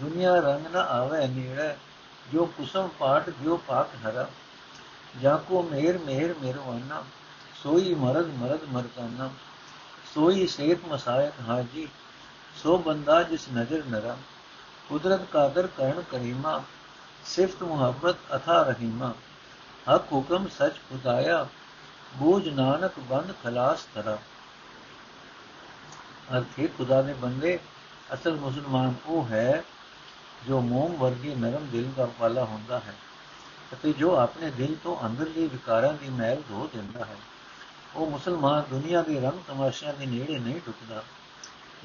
ਦੁਨੀਆ 0.00 0.34
ਰੰਗ 0.34 0.66
ਨਾ 0.66 0.80
ਆਵੇ 0.80 1.26
ਨੀੜੇ, 1.26 1.76
ਜੋ 2.32 2.46
ਕੁਸਮ 2.46 2.88
ਪਾਟ, 2.98 3.30
ਜੋ 3.30 3.56
ਪਾਕ 3.56 3.88
ਹਰਾ, 4.06 4.28
ਜਾ 5.22 5.36
ਕੋ 5.36 5.62
ਮੇਰ 5.62 5.98
ਮੇਰ 5.98 6.34
ਮਿਰਵਾਨਾ, 6.42 7.02
ਸੋਈ 7.62 7.94
ਮਰਦ 7.94 8.26
ਮਰਦ 8.26 8.60
ਮਰਦਾਨਾ, 8.72 9.30
ਸੋਈ 10.14 10.46
ਸ਼ੇਖ 10.46 10.78
ਮਸਾਇਕ 10.88 11.32
ਹਾਜੀ, 11.48 11.88
ਸੋ 12.62 12.78
ਬੰਦਾ 12.78 13.22
ਜਿਸ 13.22 13.48
ਨਜ਼ਰ 13.52 13.82
ਨਰਮ 13.88 14.16
ਕੁਦਰਤ 14.88 15.20
ਕਾਦਰ 15.32 15.66
ਕਰਨ 15.66 16.02
ਕਰੀਮਾ 16.10 16.62
ਸਿਫਤ 17.26 17.62
ਮੁਹੱਬਤ 17.62 18.16
ਅਥਾ 18.36 18.62
ਰਹੀਮਾ। 18.62 19.12
ਹਕ 19.96 20.12
ਹੁਕਮ 20.12 20.48
ਸਚ 20.48 20.76
ਖੁਦਾਇਆ, 20.88 21.46
ਬੂਝ 22.14 22.48
ਨਾਨਕ 22.48 22.98
ਬੰਦ 22.98 23.32
ਖਲਾਸ 23.44 23.84
ਤਰਾ। 23.94 24.18
ਅਰਥੇ 26.38 26.66
ਖੁਦਾ 26.66 27.02
ਦੇ 27.02 27.12
ਬੰਦੇ, 27.12 27.58
ਅਸਲ 28.14 28.34
ਮੁਸਲਮਾਨ 28.34 28.94
ਉਹ 29.06 29.26
ਹੈ, 29.26 29.62
ਜੋ 30.46 30.60
ਮੋਮ 30.60 30.96
ਵਰਗੀ 30.96 31.34
ਨਰਮ 31.34 31.66
ਦਿਲ 31.66 31.90
ਦਾ 31.96 32.08
ਵਾਲਾ 32.20 32.44
ਹੁੰਦਾ 32.44 32.78
ਹੈ, 32.78 32.94
ਅਤੇ 33.72 33.92
ਜੋ 33.92 34.16
ਆਪਣੇ 34.16 34.50
ਦਿਲ 34.50 34.76
ਤੋਂ 34.84 34.96
ਅੰਦਰਲੀ 35.06 35.46
ਵਿਕਾਰਾਂ 35.46 35.92
ਦੀ 35.92 36.08
ਮੈਲ 36.08 36.42
ਧੋ 36.48 36.70
ਦਿੰਦਾ 36.74 37.04
ਹੈ। 37.04 37.16
ਉਹ 37.96 38.10
ਮੁਸਲਮਾਨ 38.10 38.62
ਦੁਨੀਆ 38.70 39.02
ਦੇ 39.02 39.20
ਰੰਗ 39.20 39.40
ਤਮਾਸ਼ਿਆਂ 39.48 39.94
ਦੇ 39.94 40.06
ਨੇੜੇ 40.06 40.38
ਨਹੀਂ 40.38 40.60
ਟੁਕਦਾ 40.66 41.02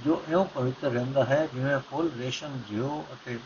ਜੋ 0.06 0.24
ਇਉਂ 0.30 0.46
ਪਵਿੱਤਰ 0.46 0.92
ਰਹਿੰਦਾ 0.92 1.26
ਹੈ, 1.26 1.48
ਜਿਵੇਂ 1.54 1.80
ਫੁੱਲ 1.80 2.10
ਰੇਸ਼ਮ 2.18 2.60
ਜਿਉ 2.70 3.06
ਅਤੇ 3.14 3.40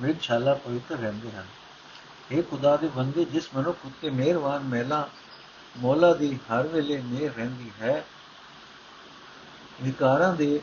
ਮਿਰਛਾਲਾ 0.00 0.54
ਪਵਿੱਤਰ 0.54 0.96
ਰਹਿੰਦੇ 0.96 1.30
ਹਨ। 1.30 1.46
ਇਹ 2.32 2.42
ਖੁਦਾ 2.42 2.76
ਦੇ 2.76 2.88
ਬੰਦੇ, 2.88 3.24
ਜਿਸ 3.24 3.48
ਮਨੁੱਖ 3.56 3.78
ਉਤੇ 3.86 4.10
ਮਿਹਰਬਾਨ 4.10 4.62
ਮਹਿਲਾ 4.62 5.08
ਮੌਲਾ 5.76 6.14
ਦੀ 6.14 6.36
ਹਰ 6.36 6.66
ਵੇਲੇ 6.66 7.02
ਮਿਹਰ 7.02 7.32
ਰਹਿੰਦੀ 7.34 7.70
ਹੈ, 7.80 8.04
ਵਿਕਾਰਾਂ 9.82 10.34
ਦੇ 10.34 10.60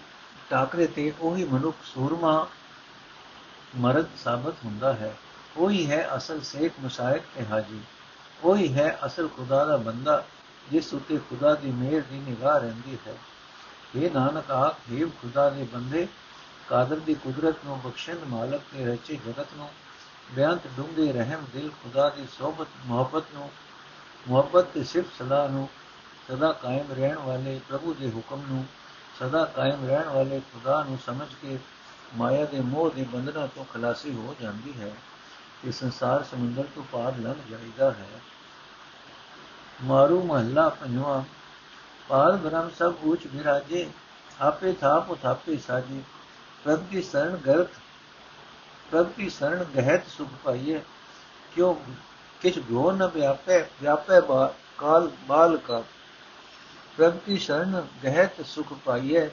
ਟਾਕਰੇ 0.50 0.88
ਤੇ 0.88 1.14
ਉਹੀ 1.22 1.44
ਮਨੁੱਖ 1.44 1.78
ਸੂਰਮਾ 1.86 2.48
ਮਰਦ 3.78 4.06
ਸਾਬਤ 4.24 4.54
ਹੁੰਦਾ 4.66 4.94
ਹੈ। 4.94 5.18
ਉਹੀ 5.58 5.92
ਹੈ 5.92 6.10
ਅਸਲ 6.18 6.42
ਸੇਖ 6.42 6.72
ਮੁਸ਼ਾਇਕ 6.80 7.24
ਤੇ 7.36 7.46
ਹਾਜੀ। 7.46 7.82
ਉਹੀ 8.44 8.74
ਹੈ 8.74 9.00
ਅਸਲ 9.06 9.28
ਖੁਦਾ 9.28 9.66
ਦਾ 9.66 9.78
ਬੰਦਾ, 9.78 10.26
ਜਿਸ 10.72 10.94
ਉਤੇ 10.94 11.18
ਖੁਦਾ 11.18 11.56
ਦੀ 11.56 11.72
ਮਿਹਰ 11.72 12.02
ਦੀ 12.02 12.20
ਨਿਗਾਹ 12.20 12.60
ਰਹਿੰਦੀ 12.60 12.98
ਹੈ। 13.08 13.16
ਇਹ 13.96 14.12
ਨਾਨਕ 14.12 14.52
ਆਖ 14.52 14.76
ਦੇਵ 14.90 15.10
ਖੁਦਾ 15.10 15.50
ਦੇ 15.50 15.64
ਬੰਦੇ 15.64 16.08
ਕਾਦਰ 16.70 16.96
ਦੀ 16.96 17.14
ਕੁਦਰਤ 17.14 17.56
ਨੂੰ 17.66 17.82
ਬਖਸ਼ਣ 17.82 18.16
ਮਾਲਕ 18.28 18.62
ਤੇ 18.74 18.86
ਰਚੇ 18.86 19.20
ਜਗਤ 19.28 19.48
ਨੂੰ 19.56 19.70
ਬੇਅੰਤ 20.32 20.62
ਡੂੰਘੇ 20.78 21.14
ਰਹਿਮ 21.14 21.46
ਦਿਲ 21.54 21.70
ਖੁਦਾ 21.70 22.10
ਦੀ 22.10 22.28
ਸੋਬਤ 22.40 22.68
ਮੁਹੱਬਤ 22.86 23.24
ਨੂੰ, 23.34 23.52
ਮੁਹੱਬਤ 24.28 24.64
ਤੇ 24.64 24.84
ਸਿਫਤ 24.84 25.08
ਸਲਾਹ 25.20 25.50
ਨੂੰ, 25.50 25.70
ਸਦਾ 26.28 26.52
ਕਾਇਮ 26.52 26.94
ਰਹਿਣ 26.94 27.18
ਵਾਲੇ 27.18 27.60
ਪ੍ਰਭੂ 27.70 27.94
ਦੇ 27.94 28.12
ਹੁਕਮ 28.12 28.42
ਨੂੰ, 28.48 28.66
ਸਦਾ 29.20 29.46
ਕਾਇਮ 29.46 29.88
ਰਹਿਣ 29.88 30.10
ਵਾਲੇ 30.10 30.40
ਖੁਦਾ 30.40 30.84
ਨੂੰ 30.84 31.00
ਸਮਝ 31.06 31.28
ਕੇ 31.42 31.60
ਮਾਇਆ 32.16 32.46
ਦੇ 32.46 32.60
ਮੋਹ 32.60 32.90
ਦੇ 32.90 33.04
ਬੰਧਨਾਂ 33.04 33.48
ਤੋਂ 33.48 33.66
ਖਲਾਸੀ 33.66 34.14
ਹੋ 34.14 34.36
ਜਾਂਦੀ 34.42 34.74
ਹੈ 34.82 34.96
ਕਿ 35.64 35.72
ਸੰਸਾਰ 35.72 36.24
ਸਮੁੰਦਰ 36.24 36.64
ਤੋਂ 36.76 36.84
ਪਾਰ 36.92 37.18
ਲੰਘ 37.18 37.36
ਜਾਈਦਾ 37.52 37.92
ਹੈ। 37.92 38.22
ਮਾਰੂ 39.84 40.24
ਮਹੱਲਾ 40.24 40.70
ਪੰਜਵਾਂ 40.70 41.24
ਪਾਰ 42.10 42.36
ਬ੍ਰਹਮ 42.36 42.70
ਸਭ 42.80 42.94
ਉੱਚ 43.04 43.22
ਵਿਰਾਜੇ, 43.28 43.90
ਆਪੇ 44.42 44.74
ਥਾਪ 44.74 45.10
ਉਥਾਪੇ 45.10 45.58
ਸਾਜੇ 45.58 46.02
ਪ੍ਰਭ 46.68 46.84
ਕੀ 46.92 47.02
ਸ਼ਰਨ 47.02 47.36
ਗਰਤ, 47.36 47.68
ਪ੍ਰਭ 48.92 49.12
ਕੀ 49.12 49.30
ਸ਼ਰਨ 49.30 49.64
ਗਹਿਤ 49.64 50.08
ਸੁਖ 50.08 50.30
ਪਾਈਏ, 50.44 50.82
ਕਿਉ, 51.56 51.74
ਕਿਛ 52.42 52.60
ਗੋ 52.60 52.92
ਨ 52.92 53.08
ਵਿਆਪੈ 53.08 53.64
ਵਿਆਪੈ 53.82 54.20
ਕਾਲ, 54.78 55.12
ਬਾਲ 55.28 55.58
ਕਾ 55.58 55.84
ਪ੍ਰਭ 56.98 57.18
ਕੀ 57.18 57.38
ਸ਼ਰਨ 57.38 57.88
ਗਹਿਤ 58.04 58.46
ਸੁਖ 58.46 58.74
ਪਾਈਏ, 58.74 59.30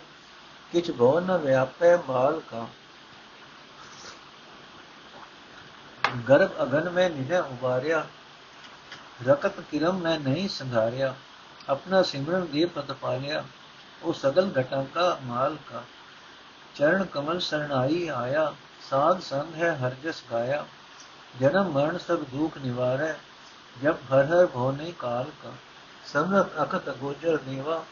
ਕਿਛ 0.72 0.90
ਗੋ 0.90 1.20
ਨ 1.20 1.36
ਵਿਆਪੈ, 1.36 1.96
ਬਾਲ 1.96 2.40
ਕਾ 2.40 2.66
ਗਰਭ 6.28 6.50
ਅਗਨ 6.62 6.90
ਮੈਂ 6.90 7.10
ਨਿਹ 7.10 7.38
ਉਬਾਰਿਆ, 7.38 8.06
ਰਕਤ 9.26 9.60
ਕਿਰਮ 9.60 9.98
ਮੈਂ 9.98 10.20
ਨਹੀਂ 10.20 10.48
ਸੰਘਾਰਿਆ 10.48 11.14
ਆਪਣਾ 11.68 12.02
ਸਿਮਰਨ 12.02 12.46
ਦੇ 12.46 12.64
ਪ੍ਰਤਪਾਲਿਆ, 12.64 13.44
ਉਹ 14.02 14.12
ਸਗਲ 14.12 14.52
ਘਟਾਂ 14.60 14.84
ਕਾ 14.84 15.20
ਮਾਲ 15.22 15.56
ਕਾ। 15.70 15.76
ਚਰਨ 15.76 16.03
ਕਮਲ 17.04 17.40
ਸਰਣਾਈ 17.40 18.09
ਆਇਆ, 18.09 18.54
ਸਾਧ 18.90 19.21
ਸੰਗ 19.21 19.54
ਹੈ 19.54 19.76
ਹਰ 19.76 19.90
ਜਸ 19.90 20.23
ਗਾਇਆ। 20.33 20.66
ਜਨਮ 21.40 21.69
ਮਰਨ 21.69 21.99
ਸਭ 21.99 22.19
ਦੁਖ 22.19 22.59
ਨਿਵਾਰੈ 22.59 23.14
ਜਬ 23.83 23.97
ਹਰ 24.12 24.25
ਹਰ 24.25 24.47
ਭਉ 24.47 24.73
ਨਹੀਂ 24.73 24.93
ਕਾਲ 24.93 25.31
ਕਾ। 25.43 25.52
ਸਮਰਤ 26.07 26.62
ਅਖਤ 26.62 26.88
ਗੋਜਰ 26.88 27.37
ਦੇਵਾ 27.37 27.85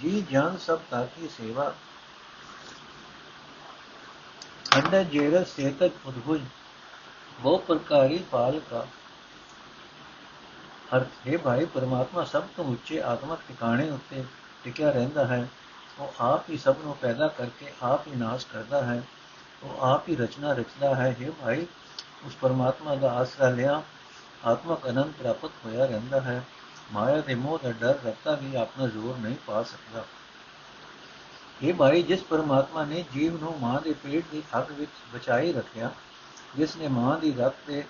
ਜੀ 0.00 0.26
ਜਾਨ 0.30 0.56
ਸਭ 0.56 0.78
ਤਾਕੀ 0.90 1.28
ਸੇਵਾ। 1.28 1.74
ਅੰਡਾ 4.76 5.02
ਜੇਰ 5.02 5.44
ਸੇਤਕ 5.44 6.06
ਉਦਭੁਜ, 6.06 6.40
ਬਹੁ 7.40 7.58
ਪ੍ਰਕਾਰੀ 7.58 8.24
ਪਾਲ 8.30 8.60
ਕਾ। 8.70 8.86
ਅਰਥ 10.96 11.28
ਹੈ 11.28 11.38
ਭਾਈ, 11.38 11.64
ਪਰਮਾਤਮਾ 11.64 12.24
ਸਭ 12.24 12.42
ਤੋਂ 12.56 12.64
ਉੱਚੇ 12.64 13.02
ਆਤਮਿਕ 13.02 13.40
ਟਿਕਾਣੇ 13.48 13.90
ਉੱਤੇ 13.90 14.24
ਟਿਕਿਆ 14.64 14.90
ਰਹਿੰਦਾ 14.90 15.26
ਹੈ। 15.26 15.48
ਉਹ 15.98 16.12
ਆਪ 16.20 16.50
ਹੀ 16.50 16.58
ਸਭ 16.58 16.74
ਨੂੰ 16.84 16.96
ਪੈਦਾ 16.96 17.28
ਕਰਕੇ 17.28 17.72
ਆਪ 17.82 18.06
ਹੀ 18.06 18.12
ਨਾਸ਼ 18.16 18.46
ਕਰਦਾ 18.46 18.82
ਹੈ। 18.82 19.02
ਉਹ 19.62 19.80
ਆਪ 19.80 20.08
ਹੀ 20.08 20.16
ਰਚਨਾ 20.16 20.52
ਰਚਦਾ 20.52 20.94
ਹੈ। 20.94 21.16
हे 21.22 21.32
ਭਾਈ, 21.32 21.66
ਉਸ 22.24 22.34
ਪਰਮਾਤਮਾ 22.34 22.94
ਦਾ 22.94 23.12
ਆਸਰਾ 23.12 23.48
ਲਿਆ। 23.48 23.82
ਆਤਮਕ 24.44 24.88
ਅਨੰਦ 24.88 25.12
ਪ੍ਰਾਪਤ 25.18 25.50
ਹੋਇਆ 25.64 25.86
ਰਹਿੰਦਾ 25.86 26.20
ਹੈ। 26.20 26.44
ਮਾਇਆ 26.92 27.20
ਦੇ 27.20 27.34
ਮੋਹ 27.34 27.58
ਦਾ 27.62 27.72
ਡਰ 27.72 27.98
ਰੱਖਤਾ 28.04 28.32
ਵੀ 28.32 28.54
ਆਪਣਾ 28.54 28.86
ਜ਼ੋਰ 28.86 29.16
ਨਹੀਂ 29.16 29.36
ਪਾ 29.46 29.62
ਸਕਦਾ। 29.62 30.04
ਇਹ 31.62 31.74
ਭਾਈ, 31.74 32.02
ਜਿਸ 32.02 32.22
ਪਰਮਾਤਮਾ 32.22 32.84
ਨੇ 32.84 33.04
ਜੀਵ 33.12 33.40
ਨੂੰ 33.40 33.60
ਮਾਂ 33.60 33.80
ਦੇ 33.80 33.92
ਪੇਟ 33.92 34.24
ਦੀ 34.32 34.42
ਅੱਗ 34.58 34.72
ਵਿੱਚ 34.72 34.90
ਬਚਾਈ 35.14 35.52
ਰੱਖਿਆ, 35.52 35.90
ਜਿਸ 36.56 36.76
ਨੇ 36.76 36.88
ਮਾਂ 36.88 37.18
ਦੀ 37.18 37.32
ਰੱਤ 37.32 37.54
ਤੇ 37.66 37.84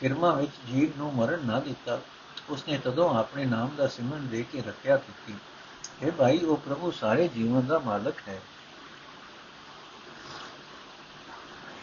ਕਿਰਮਾ 0.00 0.34
ਵਿੱਚ 0.34 0.52
ਜੀਵ 0.66 0.90
ਨੂੰ 0.96 1.14
ਮਰਨ 1.14 1.46
ਨਾ 1.46 1.60
ਦਿੱਤਾ, 1.60 2.00
ਉਸਨੇ 2.48 2.78
ਤਦੋਂ 2.78 3.18
ਆਪਣੇ 3.18 3.44
ਨਾਮ 3.44 3.70
ਦਾ 3.76 3.86
ਸਿਮਰਨ 3.86 4.28
ਦੇ 4.28 4.42
ਕੇ 4.42 4.62
ਰੱਖਿਆ 4.62 4.96
ਕੀਤੀ। 4.96 5.34
ਇਹ 6.02 6.12
ਭਾਈ, 6.12 6.38
ਉਹ 6.38 6.56
ਪ੍ਰਭੂ 6.56 6.90
ਸਾਰੇ 6.90 7.28
ਜੀਵਨ 7.28 7.66
ਦਾ 7.66 7.78
ਮਾਲਕ 7.78 8.14
ਹੈ। 8.28 8.40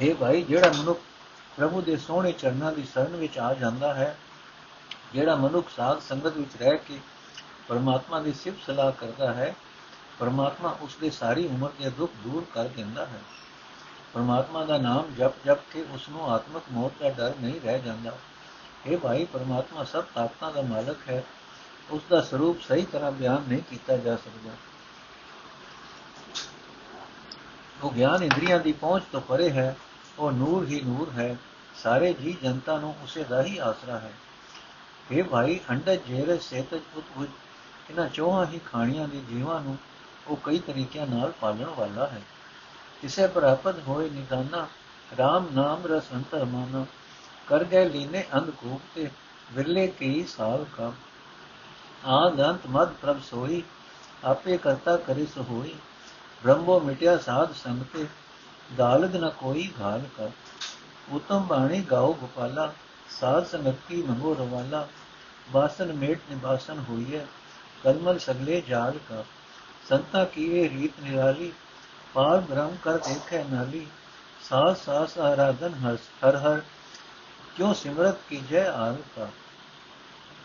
ਇਹ 0.02 0.16
ਭਾਈ, 0.16 0.42
ਜਿਹੜਾ 0.42 0.72
ਮਨੁੱਖ 0.78 1.00
ਪ੍ਰਭੂ 1.58 1.82
ਦੇ 1.82 1.98
ਸੋਹਣੇ 1.98 2.32
ਚਰਨਾਂ 2.32 2.72
ਦੀ 2.72 2.84
ਸ਼ਰਨ 2.84 3.16
ਵਿੱਚ 3.16 3.38
ਆ 3.38 3.54
ਜਾਂਦਾ 3.54 3.94
ਹੈ, 3.94 4.18
ਜਿਹੜਾ 5.14 5.36
ਮਨੁੱਖ 5.36 5.70
ਸਾਧ 5.70 6.00
ਸੰਗਤ 6.00 6.38
ਵਿੱਚ 6.38 6.56
ਰਹਿ 6.62 6.78
ਕੇ 6.78 7.00
ਪਰਮਾਤਮਾ 7.68 8.20
ਦੀ 8.20 8.34
ਸਿਫਤ 8.34 8.66
ਸਲਾਹ 8.66 8.92
ਕਰਦਾ 8.92 9.34
ਹੈ, 9.34 9.56
ਪਰਮਾਤਮਾ 10.20 10.78
ਉਸ 10.82 10.96
ਦੇ 10.96 11.10
ਸਾਰੀ 11.10 11.48
ਉਮਰ 11.48 11.70
ਦੇ 11.82 11.90
ਦੁੱਖ 11.90 12.12
ਦੂਰ 12.24 12.46
ਕਰ 12.54 12.68
ਦਿੰਦਾ 12.68 13.06
ਹੈ। 13.06 13.20
ਪਰਮਾਤਮਾ 14.14 14.66
ਦਾ 14.66 14.78
ਨਾਮ 14.78 15.16
ਜਪ 15.16 15.34
ਜਪ 15.46 15.58
ਕੇ 15.74 15.86
ਉਸ 15.92 16.10
ਨੂੰ 16.10 16.34
ਆਤਮਿਕ 16.34 16.64
ਮੌਤ 16.72 16.92
ਦਾ 17.00 17.10
ਡਰ 17.10 17.34
ਨਹੀਂ 17.42 17.62
ਰਹਿ 17.62 17.82
ਜਾਂਦਾ। 17.82 18.18
ਇਹ 18.86 18.98
ਭਾਈ, 18.98 19.26
ਪਰਮਾਤਮਾ 19.26 19.84
ਸਭ 19.84 20.04
ਤਾਕਤਾਂ 20.16 20.52
ਦਾ 20.52 20.62
ਮਾਲਕ 20.62 21.10
ਹੈ। 21.10 21.24
ਉਸ 21.92 22.02
ਦਾ 22.10 22.22
ਸਰੂਪ 22.22 22.62
ਸਹੀ 22.62 22.86
ਤਰ੍ਹਾਂ 22.86 23.12
ਬਿਆਨ 23.12 23.44
ਨਹੀਂ 23.48 23.62
ਕੀਤਾ 23.70 23.98
ਜਾ 23.98 24.16
ਸਕਦਾ। 24.16 24.52
ਉਹ 27.84 27.92
ਗਿਆਨ 27.92 28.24
ਇੰਦਰੀਆਂ 28.24 28.60
ਦੀ 28.60 28.72
ਪਹੁੰਚ 28.72 29.04
ਤੋਂ 29.12 29.22
ਪਰੇ 29.22 29.50
ਹੈ, 29.50 29.76
ਉਹ 30.20 30.32
ਨੂਰ 30.32 30.66
ਹੀ 30.66 30.82
ਨੂਰ 30.82 31.12
ਹੈ, 31.12 31.38
ਸਾਰੇ 31.84 32.14
ਜੀ 32.14 32.38
ਜਨਤਾ 32.44 32.80
ਨੂੰ 32.80 32.96
ਉਸੇ 33.04 33.24
ਦਾ 33.24 33.44
ਹੀ 33.44 33.58
ਆਸਰਾ 33.58 34.00
ਹੈ। 34.00 34.12
ਇਹ 35.12 35.24
ਭਾਈ, 35.24 35.60
ਅੰਡਜ 35.70 36.00
ਜੇਰ 36.08 36.40
ਸੇਤਜ 36.40 36.82
ਉਤਬੁਜ 36.96 37.30
ਇਹਨਾਂ 37.90 38.10
ਚੋਹਾਂ 38.10 38.46
ਹੀ 38.46 38.60
ਖਾਣੀਆਂ 38.60 39.08
ਦੇ 39.08 39.22
ਜੀਵਾਂ 39.30 39.62
ਨੂੰ 39.62 39.78
ਉਹ 40.28 40.38
ਕਈ 40.44 40.60
ਤਰੀਕਿਆਂ 40.60 41.08
ਨਾਲ 41.08 41.32
ਪਾਲਣ 41.32 41.66
ਵਾਲਾ 41.66 42.08
ਹੈ। 42.08 42.22
ਇਸੇ 43.04 43.28
ਪ੍ਰਾਪਤ 43.28 43.76
ਹੋਏ 43.88 44.10
ਨਿਦਾਨਾ 44.10 44.68
RAM 45.22 45.54
ਨਾਮ 45.54 45.88
ਰਸ 45.88 46.04
ਅੰਤਰ 46.14 46.46
ਮਾਨਾ 46.46 46.86
ਕਰ 47.48 47.64
ਗਏ 47.64 47.90
ਲੀਨੇ 47.90 48.26
ਅੰਧ 48.34 48.50
ਕੂਪ 48.50 48.82
ਤੇ 48.96 49.10
ਵਿਰਲੇ 49.54 49.88
ਕੀ 49.88 50.24
ਸਾਲ 50.24 50.66
ਕਾ 50.78 50.94
ਆਦ 52.06 52.42
ਅੰਤ 52.42 52.66
ਮਦ 52.68 52.90
ਪ੍ਰਭ 53.02 53.20
ਸੋਈ 53.24 53.62
ਆਪੇ 54.24 54.58
ਕਰਤਾ 54.58 54.96
ਕਰੇ 54.98 55.26
ਸੋ 55.26 55.44
ਹੋਈ 55.44 55.74
ਬ੍ਰਹਮੋ 56.44 56.80
ਮਿਟਿਆ 56.80 57.18
ਸਾਧ 57.18 57.54
ਸੰਗ 57.54 57.82
ਤੇ 57.94 58.06
ਦਾਲਦ 58.70 59.16
ਨ 59.16 59.30
ਕੋਈ 59.40 59.70
ਘਾਲ 59.80 60.02
ਕਰ 60.18 60.30
ਉਤਮ 61.12 61.46
ਬਾਣੀ 61.48 61.82
ਗਾਓ 61.92 62.14
ਗੋਪਾਲਾ 62.14 62.72
ਸਾਧ 63.12 63.46
ਸੰਗਤ 63.46 63.76
ਕੀ 63.88 64.02
ਮੰਗੋ 64.04 64.34
ਰਵਾਲਾ 64.36 64.88
ਬਾਸਨ 65.48 65.94
ਮੇਟ 65.94 66.20
ਨਿਬਾਸਨ 66.30 66.80
ਹੋਈਏ 66.90 67.26
ਕਲਮਲ 67.84 68.20
ਸਗਲੇ 68.20 68.62
ਜਾਲ 68.68 68.98
ਕਾ 69.10 69.24
ਸੰਤਾ 69.90 70.24
ਕੀਏ 70.26 70.68
ਰੀਤ 70.70 71.00
ਨਿਰਾਲੀ 71.00 71.52
ਪਾਰ 72.16 72.40
ਬ੍ਰਹਮ 72.42 72.76
ਕਰ 72.84 72.98
ਦੇਖੈ 73.00 73.44
ਨਾਲੀ 73.50 73.86
ਸਾਸ 74.44 74.86
ਸਾਸ 74.86 75.18
ਆਰਾਧਨ 75.22 75.74
ਹਰ 75.84 76.36
ਹਰ 76.38 76.62
ਕਿਉ 77.58 77.74
ਸਿਮਰਤ 77.74 78.18
ਕੀ 78.30 78.42
ਜੈ 78.50 78.66
ਆਲ 78.68 78.98
ਕਾ 79.16 79.28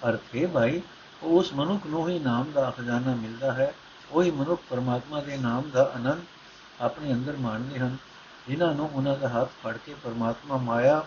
ਅਰਥੇ 0.08 0.46
ਭਾਈ 0.46 0.80
ਉਸ 1.22 1.52
ਮਨੁੱਖ 1.52 1.86
ਨੂੰ 1.86 2.08
ਹੀ 2.08 2.18
ਨਾਮ 2.18 2.50
ਦਾ 2.52 2.70
ਖਜ਼ਾਨਾ 2.70 3.14
ਮਿਲਦਾ 3.14 3.52
ਹੈ। 3.52 3.72
ਉਹੀ 4.10 4.30
ਮਨੁੱਖ 4.30 4.62
ਪਰਮਾਤਮਾ 4.70 5.20
ਦੇ 5.20 5.36
ਨਾਮ 5.36 5.70
ਦਾ 5.70 5.82
ਆਨੰਦ 5.94 6.22
ਆਪਣੇ 6.80 7.12
ਅੰਦਰ 7.12 7.36
ਮਾਣਦੇ 7.36 7.78
ਹਨ। 7.78 7.96
ਜਿਨ੍ਹਾਂ 8.48 8.74
ਨੂੰ 8.74 8.90
ਉਹਨਾਂ 8.92 9.16
ਦਾ 9.16 9.28
ਹੱਥ 9.28 9.50
ਫੜ 9.64 9.76
ਕੇ 9.76 9.94
ਪਰਮਾਤਮਾ 9.94 10.56
ਮਾਇਆ 10.56 11.04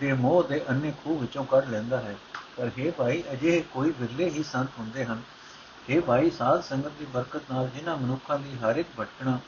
ਦੇ 0.00 0.12
ਮੋਹ 0.12 0.42
ਦੇ 0.42 0.60
ਅੰਨੇ 0.70 0.92
ਖੂਹ 1.04 1.18
ਵਿੱਚੋਂ 1.18 1.44
ਕੱਢ 1.44 1.68
ਲੈਂਦਾ 1.68 2.00
ਹੈ। 2.00 2.16
ਪਰ 2.56 2.70
हे 2.78 2.92
ਭਾਈ 2.92 3.22
ਅਜੇ 3.32 3.60
ਕੋਈ 3.72 3.92
ਵਿਰਲੇ 4.00 4.28
ਹੀ 4.30 4.42
ਸੰਤ 4.42 4.68
ਹੁੰਦੇ 4.78 5.04
ਹਨ। 5.04 5.22
हे 5.90 6.02
ਭਾਈ, 6.02 6.30
ਸਾਧ 6.30 6.62
ਸੰਗਤ 6.62 6.92
ਦੀ 6.98 7.04
ਬਰਕਤ 7.04 7.52
ਨਾਲ 7.52 7.68
ਜਿਨ੍ਹਾਂ 7.68 7.96
ਮਨੁੱਖਾਂ 7.96 8.38
ਦੀ 8.38 8.56
ਹਰ 8.58 8.76
ਇੱਕ 8.76 8.88
ਭਟਕਣਾ, 9.00 9.38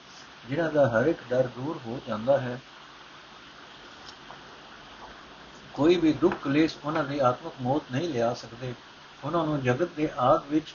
ਜਿਨ੍ਹਾਂ 0.48 0.70
ਦਾ 0.72 0.88
ਹਰ 0.88 1.06
ਇੱਕ 1.06 1.18
ਡਰ 1.30 1.46
ਦੂਰ 1.46 1.80
ਹੋ 1.86 2.00
ਜਾਂਦਾ 2.08 2.38
ਹੈ, 2.40 2.60
ਕੋਈ 5.74 5.96
ਵੀ 5.96 6.12
ਦੁੱਖ 6.12 6.34
ਕਲੇਸ਼ 6.42 6.76
ਉਹਨਾਂ 6.84 7.04
ਦੀ 7.04 7.18
ਆਤਮਿਕ 7.18 7.52
ਮੌਤ 7.62 7.92
ਨਹੀਂ 7.92 8.08
ਲਿਆ 8.08 8.32
ਸਕਦੇ। 8.34 8.74
ਉਹਨਾਂ 9.24 9.44
ਨੂੰ 9.44 9.62
ਜਗਤ 9.62 9.88
ਦੇ 9.96 10.10
ਆਦ 10.18 10.42
ਵਿੱਚ, 10.50 10.74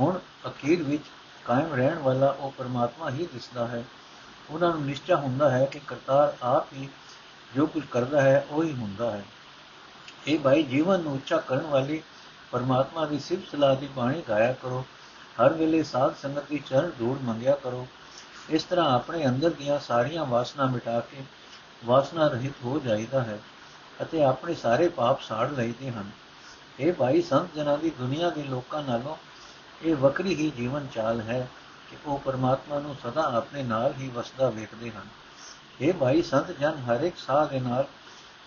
ਹੁਣ 0.00 0.18
ਅਖੀਰ 0.46 0.82
ਵਿੱਚ 0.82 1.04
ਕਾਇਮ 1.44 1.74
ਰਹਿਣ 1.74 1.98
ਵਾਲਾ 1.98 2.36
ਉਹ 2.38 2.52
ਪਰਮਾਤਮਾ 2.58 3.10
ਹੀ 3.10 3.28
ਦਿਸਦਾ 3.32 3.68
ਹੈ। 3.68 3.84
ਉਹਨਾਂ 4.50 4.72
ਨੂੰ 4.72 4.84
ਨਿਸ਼ਚਾ 4.84 5.16
ਹੁੰਦਾ 5.16 5.50
ਹੈ 5.50 5.64
ਕਿ 5.64 5.80
ਕਰਤਾਰ 5.86 6.36
ਆਪ 6.42 6.72
ਹੀ 6.72 6.88
ਜੋ 7.56 7.66
ਕੁਝ 7.66 7.82
ਕਰਦਾ 7.90 8.22
ਹੈ, 8.22 8.46
ਉਹ 8.50 8.64
ਹੀ 8.64 8.72
ਹੁੰਦਾ 8.72 9.10
ਹੈ। 9.10 9.24
ਇਹ 10.26 10.38
ਭਾਈ, 10.38 10.62
ਜੀਵਨ 10.62 11.00
ਨੂੰ 11.00 11.12
ਉੱਚਾ 11.12 11.36
ਕਰਨ 11.36 11.66
ਵਾਲੀ 11.66 12.02
ਪਰਮਾਤਮਾ 12.50 13.06
ਦੀ 13.06 13.18
ਸਿਫਤ 13.18 13.50
ਸਲਾਹ 13.52 13.76
ਦੀ 13.76 13.86
ਬਾਣੀ 13.86 14.22
ਗਾਇਆ 14.28 14.52
ਕਰੋ। 14.52 14.84
ਹਰ 15.40 15.52
ਵੇਲੇ 15.52 15.82
ਸਾਧ 15.82 16.14
ਸੰਗਤ 16.22 16.44
ਦੀ 16.50 16.58
ਚਰਨ 16.58 16.90
ਧੂੜ 16.98 17.18
ਮੰਗਿਆ 17.22 17.54
ਕਰੋ। 17.54 17.86
ਇਸ 18.50 18.64
ਤਰ੍ਹਾਂ 18.64 18.90
ਆਪਣੇ 18.90 19.26
ਅੰਦਰ 19.26 19.50
ਦੀਆਂ 19.50 19.78
ਸਾਰੀਆਂ 19.78 20.24
ਵਾਸਨਾ 20.24 20.66
ਮਿਟਾ 20.66 21.00
ਕੇ 21.00 21.22
ਵਾਸਨਾ 21.84 22.28
ਰਹਿਤ 22.28 22.52
ਹੋ 22.64 22.78
ਜਾਈਦਾ 22.78 23.22
ਹੈ 23.22 23.38
ਅਤੇ 24.02 24.24
ਆਪਣੇ 24.24 24.54
ਸਾਰੇ 24.54 24.88
ਪਾਪ 24.88 25.20
ਸਾੜ 25.20 25.52
ਲਈਦੇ 25.52 25.90
ਹਨ। 25.90 26.10
ਇਹ 26.80 26.92
ਭਾਈ 26.92 27.22
ਸੰਤ 27.22 27.54
ਜਨਾਂ 27.54 27.78
ਦੀ 27.78 27.90
ਦੁਨੀਆ 27.90 28.30
ਦੇ 28.30 28.42
ਲੋਕਾਂ 28.42 28.82
ਨਾਲੋਂ 28.82 29.16
ਇਹ 29.82 29.96
ਵੱਖਰੀ 29.96 30.34
ਹੀ 30.34 30.50
ਜੀਵਨ 30.50 30.86
ਚਾਲ 30.94 31.20
ਹੈ 31.20 31.48
ਕਿ 31.90 31.96
ਉਹ 32.06 32.18
ਪਰਮਾਤਮਾ 32.18 32.78
ਨੂੰ 32.78 32.96
ਸਦਾ 33.02 33.22
ਆਪਣੇ 33.22 33.62
ਨਾਲ 33.62 33.94
ਹੀ 33.98 34.08
ਵਸਦਾ 34.08 34.50
ਵੇਖਦੇ 34.50 34.90
ਹਨ। 34.90 35.06
ਇਹ 35.80 35.92
ਭਾਈ 35.92 36.22
ਸੰਤ 36.22 36.50
ਜਨ 36.50 36.74
ਹਰ 36.74 37.00
ਇੱਕ 37.00 37.18
ਸਾਹ 37.18 37.46
ਦੇ 37.46 37.60
ਨਾਲ 37.60 37.86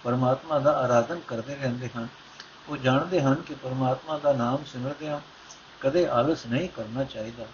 ਪਰਮਾਤਮਾ 0.03 0.59
ਦਾ 0.59 0.71
ਆਰਾਧਨ 0.71 1.19
ਕਰਦੇ 1.27 1.55
ਰਹਿੰਦੇ 1.55 1.89
ਹਨ। 1.97 2.07
ਉਹ 2.69 2.77
ਜਾਣਦੇ 2.77 3.21
ਹਨ 3.21 3.35
ਕਿ 3.35 3.53
ਪਰਮਾਤਮਾ 3.53 4.17
ਦਾ 4.17 4.33
ਨਾਮ 4.33 4.57
ਸਿਮਰਦਿਆਂ 4.65 5.19
ਕਦੇ 5.81 6.07
ਆਲਸ 6.07 6.45
ਨਹੀਂ 6.45 6.69
ਕਰਨਾ 6.69 7.03
ਚਾਹੀਦਾ। 7.03 7.45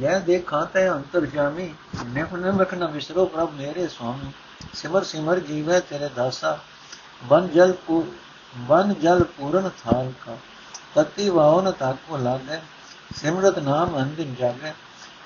ਜੈ 0.00 0.18
ਦੇਖਾਂ 0.18 0.66
ਤੈ 0.66 0.90
ਅੰਤਰ 0.90 1.26
ਜਾਮੀ 1.26 1.74
ਨਿਫਨ 2.04 2.60
ਰਖਣਾ 2.60 2.86
ਵਿਸਰੋ 2.86 3.26
ਪ੍ਰਭ 3.26 3.50
ਮੇਰੇ 3.50 3.88
ਸੁਆਮੀ 3.88 4.32
ਸਿਮਰ 4.74 5.04
ਸਿਮਰ 5.04 5.38
ਜੀਵੇ 5.38 5.80
ਤੇਰੇ 5.80 6.08
ਦਾਸਾ, 6.08 6.58
ਬਨ 7.24 7.48
ਜਲ 7.48 7.72
ਕੋ 7.72 8.06
ਬਨ 8.58 8.94
ਜਲ 8.94 9.24
ਪੂਰਨ 9.24 9.70
ਥਾਲ 9.84 10.12
ਕਾ, 10.26 10.36
ਤਤੀ 10.94 11.28
ਵਾਉਨ 11.28 11.72
ਤਾਕੋ 11.72 12.16
ਲਾਗੇ, 12.16 12.60
ਸਿਮਰਤ 13.16 13.58
ਨਾਮ 13.58 14.02
ਅੰਦਿਨ 14.02 14.34
ਜਾਗੇ, 14.34 14.72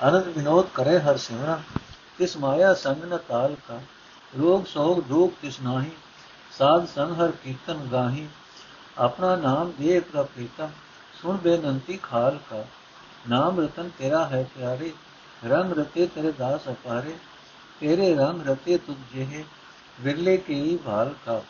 ਅਨੰਦ 0.09 0.27
ਵਿਨੋਦ 0.27 0.67
ਕਰੇ 0.75 1.01
ਹਰ 1.01 1.17
ਸਿਮਰਨ, 1.17 1.63
ਤਿਸ 2.19 2.37
ਮਾਇਆ 2.37 2.75
ਸੰਗ 2.75 3.05
ਨ 3.05 3.17
ਤਾਲ 3.17 3.57
ਕਾ, 3.69 3.81
ਰੋਗ 4.39 4.65
ਸੋਗ 4.65 5.01
ਦੁਖ 5.01 5.33
ਤਿਸ 5.43 5.61
ਨਾਹੀ, 5.61 5.91
ਸਾਧ 6.59 6.87
ਸੰਗ 6.87 7.21
ਹਰ 7.21 7.31
ਕੀਰਤਨ 7.31 7.89
ਗਾਹੀ, 7.93 8.29
ਆਪਣਾ 8.99 9.37
ਨਾਮ 9.37 9.73
ਦੇ 9.79 10.01
ਪ੍ਰਪ੍ਰੀਤਮ 10.01 10.69
ਸੁਣ 11.23 11.37
ਬੇਨੰਤੀ 11.37 11.97
ਖਾਲ 11.97 12.39
ਕਾ, 12.51 12.65
ਨਾਮ 13.29 13.61
ਰਤਨ 13.61 13.91
ਤੇਰਾ 13.99 14.27
ਹੈ 14.27 14.47
ਪਿਆਰੇ, 14.59 14.93
ਰੰਗ 15.47 15.73
ਰਤੇ 15.73 16.07
ਤੇਰੇ 16.07 16.33
ਦਾਸ 16.33 16.61
ਅਪਾਰੇ, 16.69 17.17
ਤੇਰੇ 17.81 18.15
ਰੰਗ 18.15 18.49
ਰਤੇ 18.49 18.79
ਤੁਧ 18.79 18.97
ਜਿਹੇ, 19.15 19.45
ਵਿਰਲੇ 20.01 20.37
ਕੀ 20.37 20.79
ਭਾਲ 20.85 21.15
ਕਾ। 21.27 21.43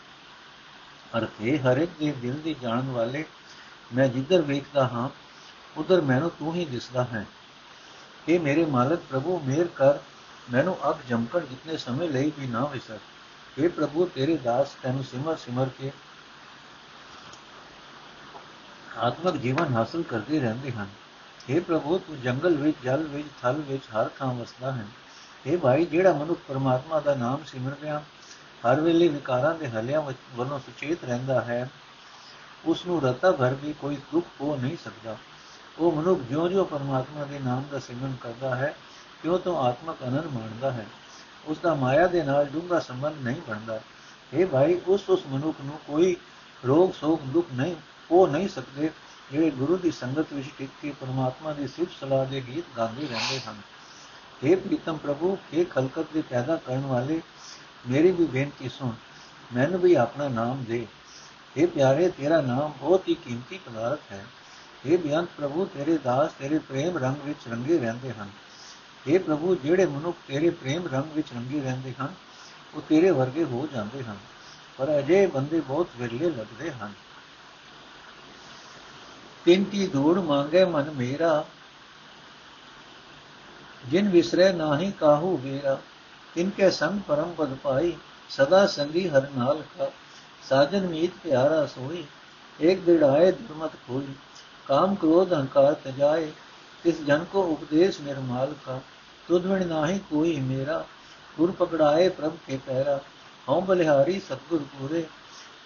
ਅਰਥੇ 1.17 1.57
ਹਰ 1.59 1.77
ਇੱਕ 1.77 1.91
ਦੇ 1.99 2.11
ਦਿਲ 2.11 2.39
ਦੀ 2.39 2.55
ਜਾਣਨ 2.61 2.89
ਵਾਲੇ 2.91 3.23
ਮੈਂ 3.91 4.07
ਜਿੱਧਰ 4.07 4.41
ਵੇਖਦਾ 4.41 4.87
ਹਾਂ 4.87 5.09
ਉਧਰ 5.75 6.01
ਮੈਨੂੰ 6.01 6.29
ਤੂੰ 6.29 6.53
ਹੀ 6.55 6.65
ਦਿਸਦਾ 6.65 7.03
ਹੈ 7.03 7.25
ਇਹ 8.27 8.39
ਮੇਰੇ 8.39 8.65
ਮਾਲਕ 8.65 8.99
ਪ੍ਰਭੂ 9.09 9.39
ਮੇਰ 9.39 9.67
ਕਰ 9.75 9.99
ਮੈਨੂੰ 10.49 10.77
ਅਗ 10.89 11.07
ਜਮਕਣ 11.09 11.45
ਜਿਤਨੇ 11.45 11.77
ਸਮੇਂ 11.77 12.09
ਲਈ 12.09 12.31
ਵੀ 12.39 12.47
ਨਾ 12.47 12.65
ਵਿਸਰ 12.65 12.99
हे 13.57 13.69
ਪ੍ਰਭੂ 13.69 14.05
ਤੇਰੇ 14.05 14.37
ਦਾਸ 14.37 14.75
ਤੈਨੂੰ 14.83 15.03
ਸਿਮਰ 15.03 15.35
ਸਿਮਰ 15.35 15.69
ਕੇ 15.79 15.91
ਆਤਮਿਕ 18.97 19.35
ਜੀਵਨ 19.35 19.73
ਹਾਸਲ 19.73 20.03
ਕਰਦੇ 20.03 20.39
ਰਹਿੰਦੇ 20.39 20.71
ਹਨ 20.71 20.87
हे 21.49 21.61
ਪ੍ਰਭੂ 21.63 21.97
ਤੂੰ 21.97 22.19
ਜੰਗਲ 22.21 22.55
ਵਿੱਚ 22.55 22.77
ਜਲ 22.83 23.03
ਵਿੱਚ 23.07 23.27
ਥਲ 23.41 23.61
ਵਿੱਚ 23.67 23.83
ਹਰ 23.95 24.09
ਥਾਂ 24.19 24.33
ਵਸਦਾ 24.33 24.71
ਹੈ 24.71 24.85
हे 25.45 25.59
ਭਾਈ 25.59 25.85
ਜਿਹੜਾ 25.85 26.13
ਮਨੁੱਖ 26.13 26.39
ਪਰਮਾਤਮਾ 26.47 26.99
ਦਾ 26.99 27.15
ਨਾਮ 27.15 27.43
ਸਿਮਰਦਿਆਂ 27.43 27.99
ਹਰ 28.54 28.80
ਵੇਲੇ 28.80 29.08
ਵਿਕਾਰਾਂ 29.08 29.54
ਦੇ 29.54 29.68
ਹਲਿਆਂ 29.68 30.02
ਵੱਲੋਂ 30.34 30.58
ਸੁਚੇਤ 30.58 31.04
ਰਹਿੰਦਾ 31.04 31.40
ਹੈ। 31.40 31.70
ਉਸ 32.64 32.86
ਨੂੰ 32.86 33.02
ਰਤਾ 33.02 33.32
ਭਰ 33.32 33.54
ਵੀ 33.54 33.72
ਕੋਈ 33.72 33.96
ਦੁੱਖ 33.96 34.26
ਹੋ 34.40 34.56
ਨਹੀਂ 34.56 34.76
ਸਕਦਾ। 34.84 35.16
ਉਹ 35.78 35.92
ਮਨੁੱਖ 35.92 36.20
ਜਿਉਂ-ਜਿਉਂ 36.20 36.64
ਪਰਮਾਤਮਾ 36.64 37.24
ਦੇ 37.24 37.38
ਨਾਮ 37.38 37.64
ਦਾ 37.70 37.78
ਸਿਮਰਨ 37.78 38.16
ਕਰਦਾ 38.20 38.56
ਹੈ 38.56 38.76
ਕਿਉਂ 39.22 39.38
ਤੋਂ 39.38 39.58
ਆਤਮਕ 39.58 39.96
ਅਨੰਦ 40.04 40.26
ਮਾਣਦਾ 40.26 40.70
ਹੈ। 40.70 40.86
ਉਸ 41.46 41.58
ਦਾ 41.58 41.74
ਮਾਇਆ 41.74 42.06
ਦੇ 42.06 42.22
ਨਾਲ 42.22 42.44
ਡੂੰਘਾ 42.44 42.78
ਸੰਬੰਧ 42.78 43.22
ਨਹੀਂ 43.22 43.42
ਬਣਦਾ। 43.48 43.80
ਇਹ 44.34 44.46
ਭਾਈ, 44.46 44.80
ਉਸ 44.86 45.10
ਉਸ 45.10 45.22
ਮਨੁੱਖ 45.28 45.58
ਨੂੰ 45.64 45.78
ਕੋਈ 45.86 46.16
ਰੋਗ, 46.66 46.90
ਸੋਗ, 46.92 47.18
ਦੁੱਖ 47.18 47.46
ਨਹੀਂ, 47.52 47.76
ਉਹ 48.10 48.28
ਨਹੀਂ 48.28 48.48
ਸਕਦੇ 48.48 48.90
ਜਿਹੜੇ 49.32 49.50
ਗੁਰੂ 49.50 49.76
ਦੀ 49.76 49.90
ਸੰਗਤ 49.90 50.32
ਵਿੱਚ 50.32 50.48
ਟਿਕ 50.58 50.70
ਕੇ 50.82 50.94
ਪਰਮਾਤਮਾ 51.00 51.52
ਦੀ 51.52 51.68
ਸਿਫਤ 51.68 51.92
ਸਲਾਹ 52.00 52.26
ਦੇ 52.26 52.42
ਗੀਤ 52.46 52.64
ਗਾਉਂਦੇ 52.76 53.06
ਰਹਿੰਦੇ 53.06 53.40
ਹਨ। 53.40 53.56
हे 54.44 54.58
ਪ੍ਰੀਤਮ 54.58 54.96
ਪ੍ਰਭੂ 54.96 55.38
हे 55.52 55.64
ਖਲਕਤ 55.70 56.06
ਦੇ 56.14 56.22
ਪੈਦਾ 56.22 56.56
ਕਰਨ 56.56 56.80
ਵਾਲੇ 56.80 57.22
ਮੇਰੀ 57.87 58.11
ਵੀ 58.11 58.25
ਬੇਨਤੀ 58.25 58.69
ਸੁਣ 58.69 58.93
ਮੈਨੂੰ 59.53 59.79
ਵੀ 59.79 59.93
ਆਪਣਾ 59.95 60.27
ਨਾਮ 60.27 60.63
ਦੇ 60.63 60.85
हे 61.57 61.67
ਪਿਆਰੇ 61.67 62.09
ਤੇਰਾ 62.09 62.41
ਨਾਮ 62.41 62.73
ਬਹੁਤ 62.81 63.07
ਹੀ 63.07 63.13
ਕੀਮਤੀ 63.15 63.59
ਪਦਾਰਥ 63.65 64.11
ਹੈ 64.11 64.25
हे 64.85 64.97
ਬਿਆੰਤ 64.97 65.29
ਪ੍ਰਭੂ 65.37 65.65
ਤੇਰੇ 65.65 65.97
ਦਾਸ 65.97 66.33
ਤੇਰੇ 66.39 66.59
ਪ੍ਰੇਮ 66.59 66.97
ਰੰਗ 66.97 67.21
ਵਿੱਚ 67.25 67.47
ਰੰਗੇ 67.47 67.77
ਰਹਿੰਦੇ 67.79 68.11
ਹਨ 68.11 68.29
हे 69.07 69.19
ਪ੍ਰਭੂ 69.19 69.55
ਜਿਹੜੇ 69.55 69.85
ਮਨੁੱਖ 69.85 70.17
ਤੇਰੇ 70.27 70.49
ਪ੍ਰੇਮ 70.55 70.87
ਰੰਗ 70.87 71.11
ਵਿੱਚ 71.15 71.33
ਰੰਗੇ 71.33 71.61
ਰਹਿੰਦੇ 71.61 71.93
ਹਨ 71.99 72.13
ਉਹ 72.75 72.81
ਤੇਰੇ 72.81 73.11
ਵਰਗੇ 73.11 73.43
ਹੋ 73.43 73.67
ਜਾਂਦੇ 73.73 74.03
ਹਨ 74.03 74.17
ਪਰ 74.77 74.97
ਅਜੇ 74.99 75.25
ਬੰਦੇ 75.27 75.59
ਬਹੁਤ 75.59 75.89
ਵਿਰਲੇ 75.97 76.29
ਲੱਗਦੇ 76.29 76.71
ਹਨ 76.71 76.93
ਤਿੰਨ 79.45 79.63
ਕੀ 79.63 79.87
ਦੂੜ 79.87 80.17
ਮੰਗੇ 80.19 80.63
ਮਨ 80.65 80.89
ਮੇਰਾ 80.91 81.45
ਜਿਨ 83.89 84.09
ਵਿਸਰੇ 84.09 84.51
ਨਾਹੀ 84.53 84.91
ਕਾਹੂ 84.91 85.37
ਵੇਰਾ 85.37 85.79
ਤਿਨ 86.34 86.50
ਕੈ 86.50 86.70
ਸੰਗ 86.70 87.00
ਪਰਮ 87.08 87.32
ਪਦ 87.32 87.54
ਪਾਈ 87.54 87.96
ਸਦਾ 88.30 88.66
ਸੰਗੀ 88.66 89.08
ਹਰ 89.08 89.28
ਨਾਲ 89.36 89.62
ਕਾ 89.78 89.90
ਸਾਜਨ 90.42 90.86
ਮੀਤ 90.86 91.12
ਪਿਆਰਾ 91.22 91.64
ਸੋਈ 91.66 92.04
ਏਕ 92.60 92.80
ਦਿੜਾਏ 92.80 93.30
ਦੁਰਮਤ 93.32 93.76
ਕੋਈ 93.88 94.14
ਕਾਮ 94.66 94.94
ਕ੍ਰੋਧ 94.94 95.32
ਹੰਕਾਰ 95.32 95.74
ਤਜਾਏ 95.84 96.30
ਇਸ 96.84 97.00
ਜਨ 97.00 97.24
ਕੋ 97.24 97.42
ਉਪਦੇਸ਼ 97.44 98.00
ਨਿਰਮਾਲ 98.00 98.54
ਕਾ 98.66 98.80
ਤੁਧ 99.28 99.46
ਵਿਣ 99.46 99.66
ਨਾਹੀ 99.66 99.98
ਕੋਈ 100.10 100.36
ਮੇਰਾ 100.40 100.84
ਗੁਰ 101.36 101.50
ਪਕੜਾਏ 101.50 102.08
ਪ੍ਰਭ 102.08 102.36
ਕੇ 102.46 102.58
ਪੈਰਾ 102.66 102.98
ਹਉ 103.48 103.60
ਬਲਿਹਾਰੀ 103.60 104.18
ਸਤਗੁਰ 104.20 104.62
ਪੂਰੇ 104.72 105.04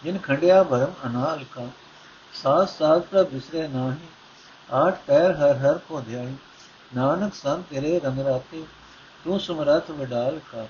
ਜਿਨ 0.04 0.18
ਖੰਡਿਆ 0.18 0.62
ਭਰਮ 0.62 0.92
ਅਨਾਲ 1.06 1.44
ਕਾ 1.54 1.68
ਸਾਸ 2.32 2.78
ਸਾਸ 2.78 3.02
ਪ੍ਰਭ 3.02 3.30
ਬਿਸਰੇ 3.30 3.66
ਨਾਹੀ 3.68 4.08
ਆਠ 4.72 4.98
ਪੈਰ 5.06 5.32
ਹਰ 5.32 5.56
ਹਰ 5.56 5.78
ਕੋ 5.88 6.00
ਧਿਆਈ 6.00 6.34
ਨਾਨਕ 6.94 7.34
ਸੰਤ 7.34 7.64
ਤੇਰੇ 7.70 7.98
ਰੰਗ 7.98 8.18
ਰਾਤੇ 8.20 8.62
ਤੂੰ 9.28 9.40
ਸਮਰੱਥ 9.40 9.90
ਵਿਡਾਲ 9.90 10.40
ਕਾ? 10.52 10.66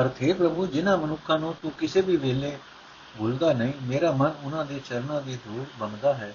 ਅਰਥੇ 0.00 0.32
ਪ੍ਰਭੂ, 0.32 0.66
ਜਿਨ੍ਹਾਂ 0.66 0.98
ਮਨੁੱਖਾਂ 0.98 1.38
ਨੂੰ 1.38 1.54
ਤੂੰ 1.62 1.70
ਕਿਸੇ 1.70 2.00
ਵੀ 2.00 2.16
ਵੇਲੇ 2.16 2.58
ਭੁੱਲਦਾ 3.18 3.52
ਨਹੀਂ, 3.52 3.72
ਮੇਰਾ 3.82 4.12
ਮਨ 4.12 4.34
ਉਹਨਾਂ 4.44 4.64
ਦੇ 4.64 4.80
ਚਰਨਾਂ 4.84 5.22
ਦੀ 5.22 5.36
ਧੂੜ 5.36 5.66
ਬਣਦਾ 5.78 6.14
ਹੈ। 6.14 6.34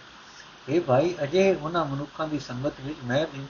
ਇਹ 0.70 0.82
ਭਾਈ 0.82 1.16
ਅਜੇ 1.24 1.56
ਉਹਨਾਂ 1.56 1.86
ਮਨੁੱਖਾਂ 1.86 2.28
ਦੀ 2.28 2.40
ਸੰਗਤ 2.40 2.74
ਵਿੱਚ 2.82 3.00
ਮੈਂ 3.04 3.26
ਵੀ 3.34 3.46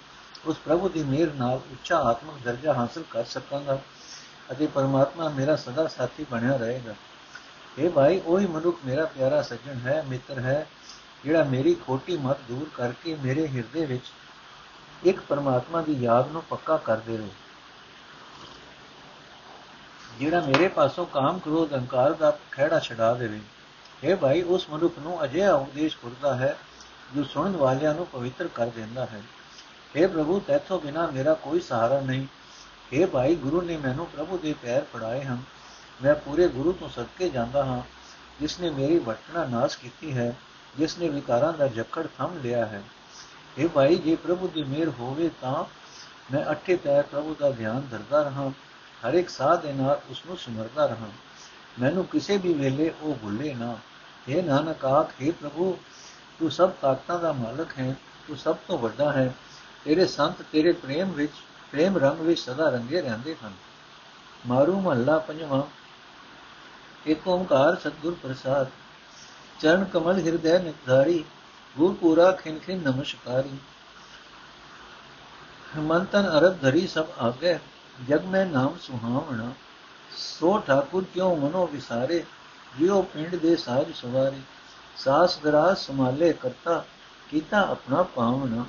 ਉਸ 0.45 0.57
ਪ੍ਰਭੂ 0.57 0.89
ਦੀ 0.89 1.03
ਮਿਹਰ 1.03 1.33
ਨਾਲ 1.33 1.61
ਉੱਚਾ 1.71 1.99
ਆਤਮਿਕ 1.99 2.43
ਦਰਜਾ 2.43 2.73
ਹਾਸਲ 2.73 3.03
ਕਰ 3.11 3.23
ਸਕਾਂਗਾ 3.23 3.79
ਅਤੇ 4.51 4.67
ਪਰਮਾਤਮਾ 4.67 5.29
ਮੇਰਾ 5.29 5.55
ਸਦਾ 5.55 5.87
ਸਾਥੀ 5.87 6.25
ਬਣਿਆ 6.31 6.57
ਰਹੇਗਾ। 6.57 6.95
ਇਹ 7.79 7.89
ਭਾਈ, 7.89 8.19
ਉਹੀ 8.19 8.45
ਮਨੁੱਖ 8.45 8.77
ਮੇਰਾ 8.85 9.05
ਪਿਆਰਾ 9.05 9.41
ਸੱਜਣ 9.41 9.79
ਹੈ, 9.79 10.03
ਮਿੱਤਰ 10.09 10.39
ਹੈ, 10.39 10.67
ਜਿਹੜਾ 11.25 11.43
ਮੇਰੀ 11.43 11.73
ਖੋਟੀ 11.73 12.17
ਮਤ 12.17 12.37
ਦੂਰ 12.47 12.69
ਕਰਕੇ 12.77 13.15
ਮੇਰੇ 13.15 13.47
ਹਿਰਦੇ 13.47 13.85
ਵਿੱਚ 13.85 14.03
ਇੱਕ 15.05 15.19
ਪਰਮਾਤਮਾ 15.19 15.81
ਦੀ 15.81 15.93
ਯਾਦ 15.93 16.31
ਨੂੰ 16.31 16.43
ਪੱਕਾ 16.43 16.77
ਕਰ 16.77 16.97
ਦੇਵੇ 16.97 17.29
ਜਿਹੜਾ 20.19 20.41
ਮੇਰੇ 20.41 20.67
ਪਾਸੋਂ 20.67 21.05
ਕਾਮ, 21.05 21.39
ਕ੍ਰੋਧ, 21.39 21.73
ਅਹੰਕਾਰ 21.73 22.13
ਦਾ 22.13 22.39
ਖਿਹੜਾ 22.51 22.79
ਛਡਾ 22.79 23.13
ਦੇਵੇ 23.13 23.41
ਇਹ 24.03 24.15
ਭਾਈ, 24.15 24.41
ਉਸ 24.41 24.69
ਮਨੁੱਖ 24.69 24.99
ਨੂੰ 24.99 25.23
ਅਜਿਹਾ 25.23 25.53
ਉਪਦੇਸ਼ 25.53 25.97
ਕਰਦਾ 25.97 26.35
ਹੈ, 26.35 26.57
ਜੋ 27.15 27.23
ਸੁਣਨ 27.23 27.55
ਵਾਲਿਆਂ 27.55 27.93
ਨੂੰ 27.93 28.05
ਪਵਿੱਤਰ 28.05 28.47
ਕਰ 28.47 28.67
ਦਿੰਦਾ 28.67 29.05
ਹੈ। 29.05 29.21
हे 29.95 30.09
ਪ੍ਰਭੂ, 30.09 30.39
ਤੇਥੋਂ 30.39 30.79
ਬਿਨਾ 30.79 31.07
ਮੇਰਾ 31.07 31.33
ਕੋਈ 31.33 31.59
ਸਹਾਰਾ 31.59 31.99
ਨਹੀਂ। 31.99 32.27
हे 32.93 33.07
ਭਾਈ, 33.07 33.35
ਗੁਰੂ 33.35 33.61
ਨੇ 33.61 33.77
ਮੈਨੂੰ 33.77 34.05
ਪ੍ਰਭੂ 34.05 34.37
ਦੇ 34.37 34.55
ਪੈਰ 34.61 34.83
ਫੜਾਏ 34.83 35.23
ਹਨ। 35.23 35.41
ਮੈਂ 36.03 36.15
ਪੂਰੇ 36.15 36.47
ਗੁਰੂ 36.47 36.71
ਤੋਂ 36.71 36.89
ਸਦਕੇ 36.89 37.29
ਜਾਂਦਾ 37.29 37.65
ਹਾਂ, 37.65 37.81
ਜਿਸ 38.39 38.59
ਨੇ 38.59 38.69
ਮੇਰੀ 38.69 38.99
ਵਟਣਾ 38.99 39.45
ਨਾਸ 39.45 39.75
ਕੀਤੀ 39.75 40.17
ਹੈ, 40.17 40.35
ਜਿਸ 40.77 40.97
ਨੇ 40.97 41.09
ਵਿਕਾਰਾਂ 41.09 41.53
ਦਾ 41.53 41.67
ਜੱਕੜ 41.67 42.07
ਥੰਮ 42.17 42.39
ਲਿਆ 42.43 42.65
ਹੈ। 42.65 42.83
हे 43.61 43.69
ਭਾਈ, 43.69 43.95
ਜੇ 43.95 44.15
ਪ੍ਰਭੂ 44.15 44.47
ਦੀ 44.47 44.63
ਮਿਹਰ 44.63 44.89
ਹੋਵੇ 44.89 45.31
ਤਾਂ 45.41 45.65
ਮੈਂ 46.33 46.51
ਅੱਠੇ 46.51 46.75
ਪੈਰ 46.75 47.03
ਪ੍ਰਭੂ 47.03 47.35
ਦਾ 47.39 47.51
ਧਿਆਨ 47.51 47.87
ਧਰਦਾ 47.91 48.21
ਰਹਾ, 48.21 48.51
ਹਰ 49.07 49.13
ਇੱਕ 49.13 49.29
ਸਾਹ 49.29 49.57
ਦੇ 49.57 49.73
ਨਾਲ 49.73 50.01
ਉਸ 50.09 50.21
ਨੂੰ 50.25 50.37
ਸਿਮਰਦਾ 50.37 50.85
ਰਹਾ। 50.85 51.07
ਮੈਨੂੰ 51.81 52.05
ਕਿਸੇ 52.05 52.37
ਵੀ 52.37 52.53
ਵੇਲੇ 52.53 52.93
ਉਹ 53.01 53.15
ਭੁੱਲੇ 53.15 53.53
ਨਾ। 53.53 53.77
ਇਹ 54.27 54.43
ਨਾਨਕ 54.43 54.85
ਆਖੇ 54.85 55.31
ਪ੍ਰਭੂ, 55.31 55.77
ਤੂੰ 56.39 56.51
ਸਭ 56.51 56.69
ਤਾਕਤਾਂ 56.69 57.19
ਦਾ 57.19 57.31
ਮਾਲਕ 57.31 57.67
ਹੈ, 57.79 57.95
ਤੂੰ 58.27 58.37
ਸਭ 58.37 58.55
ਤੋਂ 58.67 58.77
ਵੱਡਾ 58.77 59.11
ਹੈ। 59.11 59.33
ਤੇਰੇ 59.85 60.05
ਸੰਤ 60.05 60.35
ਤੇਰੇ 60.51 60.71
ਪ੍ਰੇਮ 60.71 61.11
ਵਿੱਚ, 61.11 61.31
ਪ੍ਰੇਮ 61.71 61.97
ਰੰਗ 61.97 62.19
ਵਿੱਚ 62.19 62.39
ਸਦਾ 62.39 62.69
ਰੰਗੇ 62.69 63.01
ਰਹਿੰਦੇ 63.01 63.35
ਹਨ। 63.45 63.53
ਮਾਰੂ 64.47 64.81
ਮਹੱਲਾ 64.81 65.17
ਪੰਜਵਾਂ। 65.19 65.61
ਏਕ 67.07 67.27
ਓੰਕਾਰ 67.27 67.75
ਸਤਗੁਰ 67.75 68.15
ਪ੍ਰਸਾਦ। 68.23 68.67
ਚਰਨ 69.59 69.83
ਕਮਲ 69.83 70.19
ਹਿਰਦੈ 70.19 70.59
ਨਿਧਾਰੀ 70.59 71.25
ਗੁਰ 71.75 71.93
ਪੂਰਾ 71.93 72.31
ਖਿਨ 72.33 72.59
ਖਿਨ 72.59 72.81
ਨਮਸਕਾਰੀ 72.81 73.57
ਮੰਤਨ 75.79 76.27
ਅਰਬ 76.29 76.57
ਧਰੀ 76.61 76.85
ਸਭ 76.87 77.05
ਆਗੇ 77.19 77.57
ਜਗ 78.09 78.25
ਮੈਂ 78.25 78.45
ਨਾਮ 78.45 78.77
ਸੁਹਾਵਣਾ 78.81 79.51
ਸੋ 80.17 80.57
ਠਾਕੁਰ 80.67 81.05
ਕਿਉ 81.13 81.35
ਮਨੋ 81.35 81.65
ਵਿਸਾਰੇ 81.67 82.23
ਜਿਉ 82.77 83.01
ਪਿੰਡ 83.13 83.35
ਦੇ 83.35 83.55
ਸਾਜ 83.55 83.91
ਸਵਾਰੀ 83.95 84.41
ਸਾਸ 84.97 85.37
ਦਰਾਸ 85.39 85.85
ਸੰਭਾਲੇ 85.87 86.31
ਕਰਤਾ 86.33 86.83
ਕੀਤਾ 87.29 87.61
ਆਪਣਾ 87.61 88.03
ਪਾਵਨਾ 88.15 88.65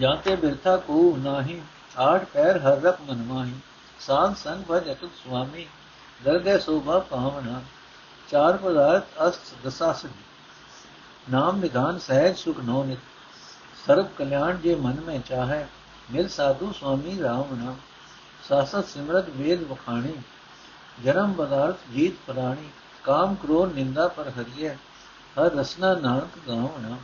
ਜਾਤੇ 0.00 0.36
ਬਿਰਥਾ 0.36 0.76
ਕੋ 0.76 1.16
ਨਾਹੀ 1.16 1.60
ਆਠ 1.98 2.24
ਪੈਰ 2.24 2.58
ਹਰ 2.58 2.80
ਰਖ 2.80 3.00
ਮਨਮਾਹੀ 3.00 3.54
ਸਾਧ 4.00 4.34
ਸੰਗ 4.36 4.64
ਭਜ 4.68 4.90
ਅਟੁ 4.92 5.08
ਸੁਆਮੀ 5.24 5.66
ਦਰਗਹਿ 6.20 6.58
ਸੋਭਾ 6.58 6.98
ਪਾਵਨਾ 7.10 7.60
ਚਾਰ 8.32 8.56
ਪਦਾਰਥ 8.56 9.06
ਅਸਤ 9.28 9.54
ਦਸਾਸ 9.64 10.04
ਨਾਮ 11.30 11.56
ਨਿਧਾਨ 11.56 11.98
ਸਹਿਜ 11.98 12.36
ਸੁਖ 12.36 12.60
ਨੋ 12.60 12.84
ਨਿਤ। 12.84 12.98
ਸਰਬ 13.86 14.06
ਕਲਿਆਣ 14.18 14.56
ਜੇ 14.56 14.74
ਮਨ 14.74 15.00
ਮੈਂ 15.00 15.18
ਚਾਹੈ, 15.18 15.68
ਮਿਲ 16.12 16.28
ਸਾਧੂ 16.28 16.72
ਸੁਆਮੀ 16.72 17.20
ਰਾਮ 17.22 17.54
ਨਾਮ। 17.54 17.76
ਸਾਸਤ 18.48 18.88
ਸਿਮਰਤ 18.88 19.28
ਵੇਦ 19.28 19.62
ਵਖਾਣੀ। 19.62 20.14
ਜਨਮ 21.04 21.32
ਪਦਾਰਥ 21.32 21.76
ਜੀਤ 21.92 22.12
ਪ੍ਰਾਣੀ। 22.26 22.68
ਕਾਮ 23.04 23.34
ਕ੍ਰੋਧ 23.34 23.74
ਨਿੰਦਾ 23.74 24.08
ਪਰ 24.08 24.28
ਹਰੀਏ 24.28 24.74
ਹਰ 25.36 25.52
ਰਸਨਾ 25.52 25.94
ਨਾਨਕ 25.94 26.38
ਗਾਵਣਾ 26.48 26.96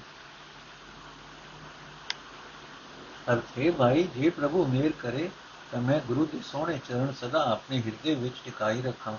ਅਰਥੇ 3.32 3.70
ਭਾਈ, 3.70 4.08
ਜੇ 4.16 4.30
ਪ੍ਰਭੂ 4.30 4.66
ਮੇਰ 4.66 4.92
ਕਰੇ, 5.02 5.30
ਤਾਂ 5.72 5.80
ਮੈਂ 5.80 6.00
ਗੁਰੂ 6.06 6.26
ਦੇ 6.26 6.40
ਸੋਹਣੇ 6.42 6.80
ਚਰਨ 6.88 7.12
ਸਦਾ 7.20 7.50
ਆਪਣੇ 7.50 7.82
ਹਿਰਦੇ 7.82 8.14
ਵਿੱਚ 8.14 8.34
ਟਿਕਾਈ 8.44 8.82
ਰੱਖਾਂ। 8.82 9.16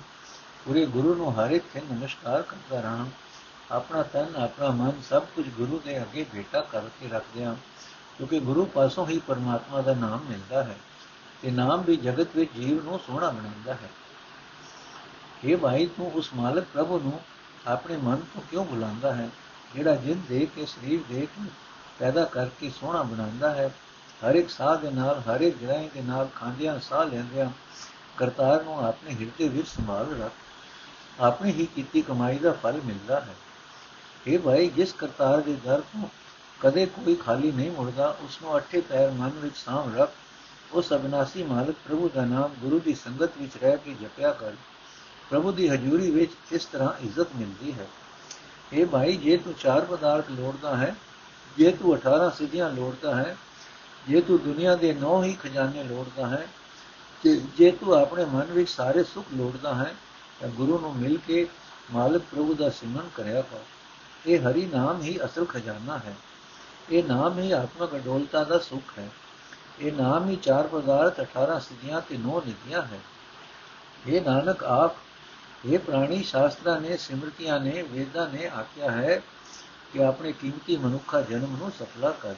ਪੂਰੇ 0.66 0.86
ਗੁਰੂ 0.86 1.14
ਨੂੰ 1.16 1.34
ਹਰ 1.36 1.52
ਇੱਕ 1.52 1.66
ਤੇ 1.74 1.82
ਨਮਸਕਾਰ 1.82 2.42
ਕਰਦਾ 2.42 2.82
ਰਹਾਂ। 2.82 3.06
ਆਪਣਾ 3.72 4.02
ਤਨ, 4.04 4.36
ਆਪਣਾ 4.36 4.70
ਮਨ 4.70 5.02
ਸਭ 5.10 5.24
ਕੁਝ 5.36 5.48
ਗੁਰੂ 5.50 5.80
ਦੇ 5.86 6.02
ਅੱਗੇ 6.02 6.26
ਭੇਟਾ 6.34 6.62
ਕਰਕੇ 6.62 7.10
ਰੱਖਦੇ 7.10 7.46
ਹਾਂ, 7.46 7.56
ਕਿਉਂਕਿ 8.18 8.40
ਗੁਰੂ 8.40 8.66
ਪਾਸੋਂ 8.66 9.08
ਹੀ 9.08 9.20
ਪਰਮਾਤਮਾ 9.20 9.82
ਦਾ 9.82 9.94
ਨਾਮ 9.94 10.26
ਮਿਲਦਾ 10.30 10.64
ਹੈ 10.64 10.78
ਤੇ 11.42 11.52
ਨਾਮ 11.52 11.82
ਵੀ 11.82 11.96
ਜਗਤ 11.96 12.36
ਵਿੱਚ 12.36 12.52
ਜੀਵ 12.54 12.84
ਨੂੰ 12.84 13.00
ਸੋਹਣਾ 13.00 13.30
ਬਣਾਉਂਦਾ 13.30 13.74
ਹੈ। 13.74 13.90
ਇਹ 15.46 15.58
ਭਾਈ, 15.58 15.86
ਤੂੰ 15.88 16.12
ਉਸ 16.12 16.30
ਮਾਲਕ 16.34 16.66
ਪ੍ਰਭੂ 16.74 17.00
ਨੂੰ 17.00 17.20
ਆਪਣੇ 17.68 17.98
ਮਨ 17.98 18.16
ਤੋਂ 18.16 18.42
ਕਿਉਂ 18.52 18.66
ਬੁਲਾਉਂਦਾ 18.66 19.14
ਹੈ, 19.14 19.30
ਜਿਹੜਾ 19.76 19.96
ਜਿੰਦ 19.96 20.26
ਦੇ 20.30 20.46
ਕੇ 20.46 20.66
ਸਰੀਰ 20.66 21.00
ਦੇ 21.10 21.22
ਕੇ 21.22 21.50
ਪੈਦਾ 22.00 22.26
ਕਰਕੇ 22.26 22.70
ਸੋਹਣਾ 22.70 23.02
ਬਣਾਉਂਦਾ 23.04 23.54
ਹੈ? 23.54 23.72
ਹਰ 24.22 24.36
ਇੱਕ 24.36 24.50
ਸਾਹ 24.50 24.76
ਦੇ 24.78 24.90
ਨਾਲ, 24.92 25.20
ਹਰ 25.20 25.42
ਇੱਕ 25.42 25.58
ਗ੍ਰਹਿ 25.64 25.90
ਦੇ 25.94 26.02
ਨਾਲ 26.02 26.28
ਖਾਂਦਿਆਂ 26.36 26.80
ਸਾਹ 26.80 27.06
ਲੈਂਦਿਆਂ 27.06 27.50
ਕਰਤਾਰ 28.18 28.64
ਨੂੰ 28.64 28.88
ਆਪਣੇ 28.88 29.12
ਹਿਰਦੇ 29.12 29.48
ਵਿੱਚ 29.48 29.68
ਸੰਭਾਲ 29.68 30.22
ਰੱਖ। 30.22 30.32
ਆਪਣੀ 31.20 31.52
ਹੀ 31.52 31.66
ਕੀਤੀ 31.66 32.02
ਕਮਾਈ 32.02 32.38
ਦਾ 32.38 32.52
ਫਲ 32.54 32.80
ਮਿਲਦਾ 32.86 33.20
ਹੈ। 33.20 33.36
ਇਹ 34.28 34.40
ਭਾਈ, 34.40 34.68
ਜਿਸ 34.68 34.94
ਕਰਤਾਰ 34.94 35.42
ਦੇ 35.42 35.56
ਦਰ 35.56 35.82
ਤੋਂ 35.82 36.08
ਕਦੇ 36.60 36.86
ਕੋਈ 36.86 37.16
ਖਾਲੀ 37.16 37.52
ਨਹੀਂ 37.52 37.72
ਮੁੜਦਾ 37.72 38.16
ਉਸ 38.22 38.38
ਨੂੰ 38.42 38.56
ਅੱਠੇ 38.58 38.82
ਪੈਰ 38.82 39.12
ਮਨ 39.12 39.32
ਵਿੱਚ 39.36 39.58
ਸਾਂਭ 39.58 39.98
ਰੱਖ 39.98 40.12
ਉਸ 40.74 40.92
ਅਬਨਾਸੀ 40.94 41.44
ਮਾਲਕ 41.44 41.76
ਪ੍ਰਭੂ 41.86 42.10
ਦਾ 42.10 42.26
ਨਾਮ 42.26 42.54
ਗੁਰੂ 42.60 42.80
ਦੀ 42.80 42.94
ਸੰਗਤ 42.96 43.38
ਵਿੱਚ 43.38 43.58
ਰਹਿ 43.62 43.78
ਕੇ 43.78 43.94
ਜਪਿਆ 44.02 44.32
ਕਰ। 44.34 44.52
ਪ੍ਰਭੂ 45.30 45.52
ਦੀ 45.52 45.68
ਹਜ਼ੂਰੀ 45.70 46.12
ਵਿੱਚ 46.12 46.32
ਇਸ 46.52 46.66
ਤਰ੍ਹਾਂ 46.66 46.94
ਇੱਜ਼ਤ 47.02 47.28
ਮਿਲਦੀ 47.36 47.74
ਹੈ। 47.74 47.88
ਇਹ 48.74 48.86
ਭਾਈ, 48.86 49.16
ਜੇ 49.18 49.38
ਤੂੰ 49.38 49.54
ਚਾਰ 49.54 49.82
ਪਦਾਰਥ 49.82 50.30
ਲੋੜਦਾ 50.32 50.76
ਹੈ, 50.78 50.96
ਜੇ 51.58 51.72
ਤੂੰ 51.72 51.94
18 51.94 52.30
ਸਿੱਧੀਆਂ 52.30 52.70
ਲੋੜਦਾ 52.70 53.16
ਹੈ, 53.16 53.36
ਜੇ 54.08 54.22
ਤੂੰ 54.22 54.40
ਦੁਨੀਆ 54.42 54.76
ਦੇ 54.76 54.94
ਨੌ 54.94 55.24
ਹੀ 55.24 55.34
ਖਜ਼ਾਨੇ 55.34 55.84
ਲੋੜਦਾ 55.84 56.28
ਹੈ 56.28 56.48
ਜੇ 57.58 57.72
ਤੂੰ 57.72 57.94
ਆਪਣੇ 57.94 58.26
ਮਨ 58.26 58.46
ਵਿੱਚ 58.46 58.70
ਸਾਰੇ 58.70 59.04
ਸੁੱਖ 59.04 59.28
ਲੋੜਦਾ 59.34 59.74
ਹੈ 59.76 59.94
ਤਾਂ 60.42 60.50
ਗੁਰੂ 60.50 60.80
ਨੂੰ 60.80 60.96
ਮਿਲ 60.96 61.18
ਕੇ 61.28 61.48
ਮਾਲਕ 61.92 62.22
ਪ੍ਰਭੂ 62.22 62.54
ਦਾ 62.54 62.70
ਸਿਮਰਨ 62.70 63.10
ਕਰਿਆ 63.16 63.42
ਕਰ। 63.42 63.58
ਇਹ 64.28 64.40
ਹਰੀ 64.40 64.66
ਨਾਮ 64.66 65.02
ਹੀ 65.02 65.20
ਅਸਲ 65.26 65.46
ਖਜ਼ਾਨਾ 65.46 65.98
ਹੈ। 65.98 66.16
ਇਹ 66.92 67.04
ਨਾਮ 67.04 67.40
ਹੀ 67.40 67.52
ਆਤਮਕ 67.52 67.96
ਅਡੋਲਤਾ 67.96 68.44
ਦਾ 68.44 68.60
ਸੁੱਖ 68.60 69.00
ਹੈ। 69.00 69.10
ਇਹ 69.80 69.94
ਨਾਮ 69.94 70.30
ਹੀ 70.30 70.36
ਚਾਰ 70.36 70.68
ਪਦਾਰਥ 70.68 71.20
18 71.20 71.60
ਸਿੱਧੀਆਂ 71.60 72.02
ਤੇ 72.02 72.18
ਨੌ 72.18 72.42
ਨਿਧੀਆਂ 72.46 72.82
ਹੈ। 72.82 73.00
ਇਹ 74.08 74.22
ਨਾਨਕ, 74.22 74.64
ਆਪ 74.64 74.92
ਇਹ 75.66 75.80
ਪ੍ਰਾਣੀ, 75.80 76.24
ਸ਼ਾਸਤਰਾਂ 76.24 76.82
ਨੇ, 76.82 76.98
ਸਿਮਰਤੀਆਂ 76.98 77.60
ਨੇ, 77.60 77.82
ਵੇਦਾਂ 77.82 78.30
ਨੇ 78.30 78.48
ਆਖਿਆ 78.48 78.92
ਹੈ 78.92 79.22
ਕਿ 79.94 80.04
ਆਪਣੇ 80.04 80.32
ਕੀਮਤੀ 80.32 80.78
ਮਨੁੱਖਾ 80.78 81.22
ਜਨਮ 81.22 81.58
ਨੂੰ 81.58 81.72
ਸਫਲਾ 81.72 82.12
ਕਰ। 82.12 82.36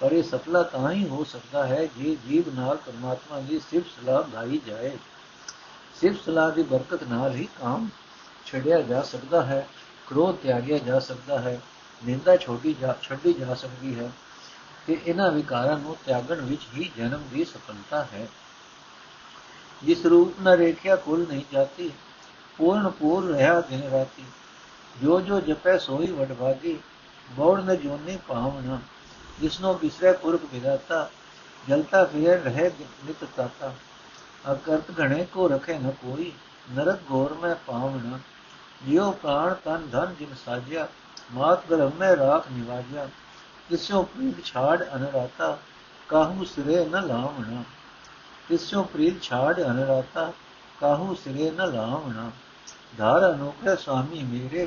ਪਰ 0.00 0.12
ਇਹ 0.12 0.22
ਸਫਲਾ 0.22 0.62
ਤਾਂ 0.62 0.90
ਹੀ 0.92 1.08
ਹੋ 1.08 1.24
ਸਕਦਾ 1.24 1.66
ਹੈ 1.66 1.86
ਜੇ 1.86 2.16
ਜੀਵ 2.28 2.54
ਨਾਲ 2.54 2.76
ਪਰਮਾਤਮਾ 2.76 3.40
ਦੀ 3.40 3.58
ਸਿਫਤ 3.58 3.86
ਸਲਾਹ 3.86 4.22
ਗਾਈ 4.22 4.60
ਜਾਏ। 4.66 4.98
ਸਿਰਫ 6.00 6.24
ਸਲਾਹ 6.24 6.50
ਦੀ 6.50 6.62
ਬਰਕਤ 6.62 7.02
ਨਾਲ 7.02 7.34
ਹੀ 7.34 7.48
ਕਾਮ 7.60 7.88
ਛੱਡਿਆ 8.46 8.80
ਜਾ 8.80 9.02
ਸਕਦਾ 9.02 9.44
ਹੈ, 9.44 9.68
ਕ੍ਰੋਧ 10.06 10.36
ਤਿਆਗਿਆ 10.36 10.78
ਜਾ 10.78 10.98
ਸਕਦਾ 10.98 11.38
ਹੈ, 11.38 11.60
ਨਿੰਦਾ 12.06 12.36
ਛੋਟੀ 12.36 12.74
ਜਾ, 12.74 12.96
ਛੱਡੀ 13.02 13.32
ਜਾ 13.32 13.54
ਸਕਦੀ 13.54 13.98
ਹੈ 13.98 14.10
ਤੇ 14.86 14.98
ਇਹਨਾਂ 15.06 15.30
ਵਿਕਾਰਾਂ 15.32 15.78
ਨੂੰ 15.78 15.96
ਤਿਆਗਣ 16.06 16.40
ਵਿੱਚ 16.40 16.62
ਹੀ 16.74 16.90
ਜਨਮ 16.96 17.22
ਦੀ 17.32 17.44
ਸਫਲਤਾ 17.44 18.04
ਹੈ। 18.12 18.28
ਜਿਸ 19.84 20.06
ਰੂਪ 20.06 20.40
ਨਾ 20.40 20.56
ਰੇਖਿਆ 20.56 20.96
ਕੁਲ 20.96 21.26
ਨਹੀਂ 21.28 21.44
ਜਾਤੀ, 21.52 21.92
ਪੂਰਨ 22.58 22.90
ਪੂਰ 22.90 23.24
ਰਹਾ 23.24 23.60
ਦਿਨ 23.60 23.82
ਰਾਤੀ। 23.90 24.24
ਜੋ 25.02 25.20
ਜੋ 25.20 25.40
ਜਪੈ 25.40 25.78
ਸੋਈ 25.78 26.06
ਵਡਭਾਗੀ 26.06 26.78
ਬੌੜ 27.30 27.60
ਨ 27.60 27.76
ਜੋਨੀ 27.76 28.18
ਪਾਵਨਾ 28.28 28.78
ਜਿਸਨੋ 29.40 29.74
ਬਿਸਰੇ 29.74 30.12
ਪੁਰਖ 30.12 30.40
ਵਿਦਾਤਾ 30.52 31.10
ਜਲਤਾ 31.68 32.04
ਫਿਰੇ 32.04 32.36
ਰਹੇ 32.36 32.70
ਨਿਤ 33.04 33.24
ਤਾਤਾ। 33.36 33.72
اکرت 34.46 34.90
گنے 34.98 35.24
کو 35.30 35.48
رکھے 35.48 35.76
نہ 35.78 35.90
کوئی 36.00 36.30
نرک 36.74 37.10
گور 37.10 37.30
میں 37.40 37.54
پامنا 37.64 38.16
یو 38.86 39.10
پرا 39.20 39.52
تن 39.62 39.86
دن 39.92 40.12
جن 40.18 40.34
ساجیا 40.44 40.84
مات 41.34 41.70
گرم 41.70 41.90
میں 41.98 42.14
راک 42.16 42.44
نوازیا 42.50 43.04
کسوں 43.68 44.02
کاڑ 44.12 44.78
انراتا 44.92 45.50
کا 46.08 46.22
لامنا 51.66 52.28
دھار 52.98 53.22
انوکہ 53.22 53.74
سوامی 53.84 54.22
میرے 54.30 54.66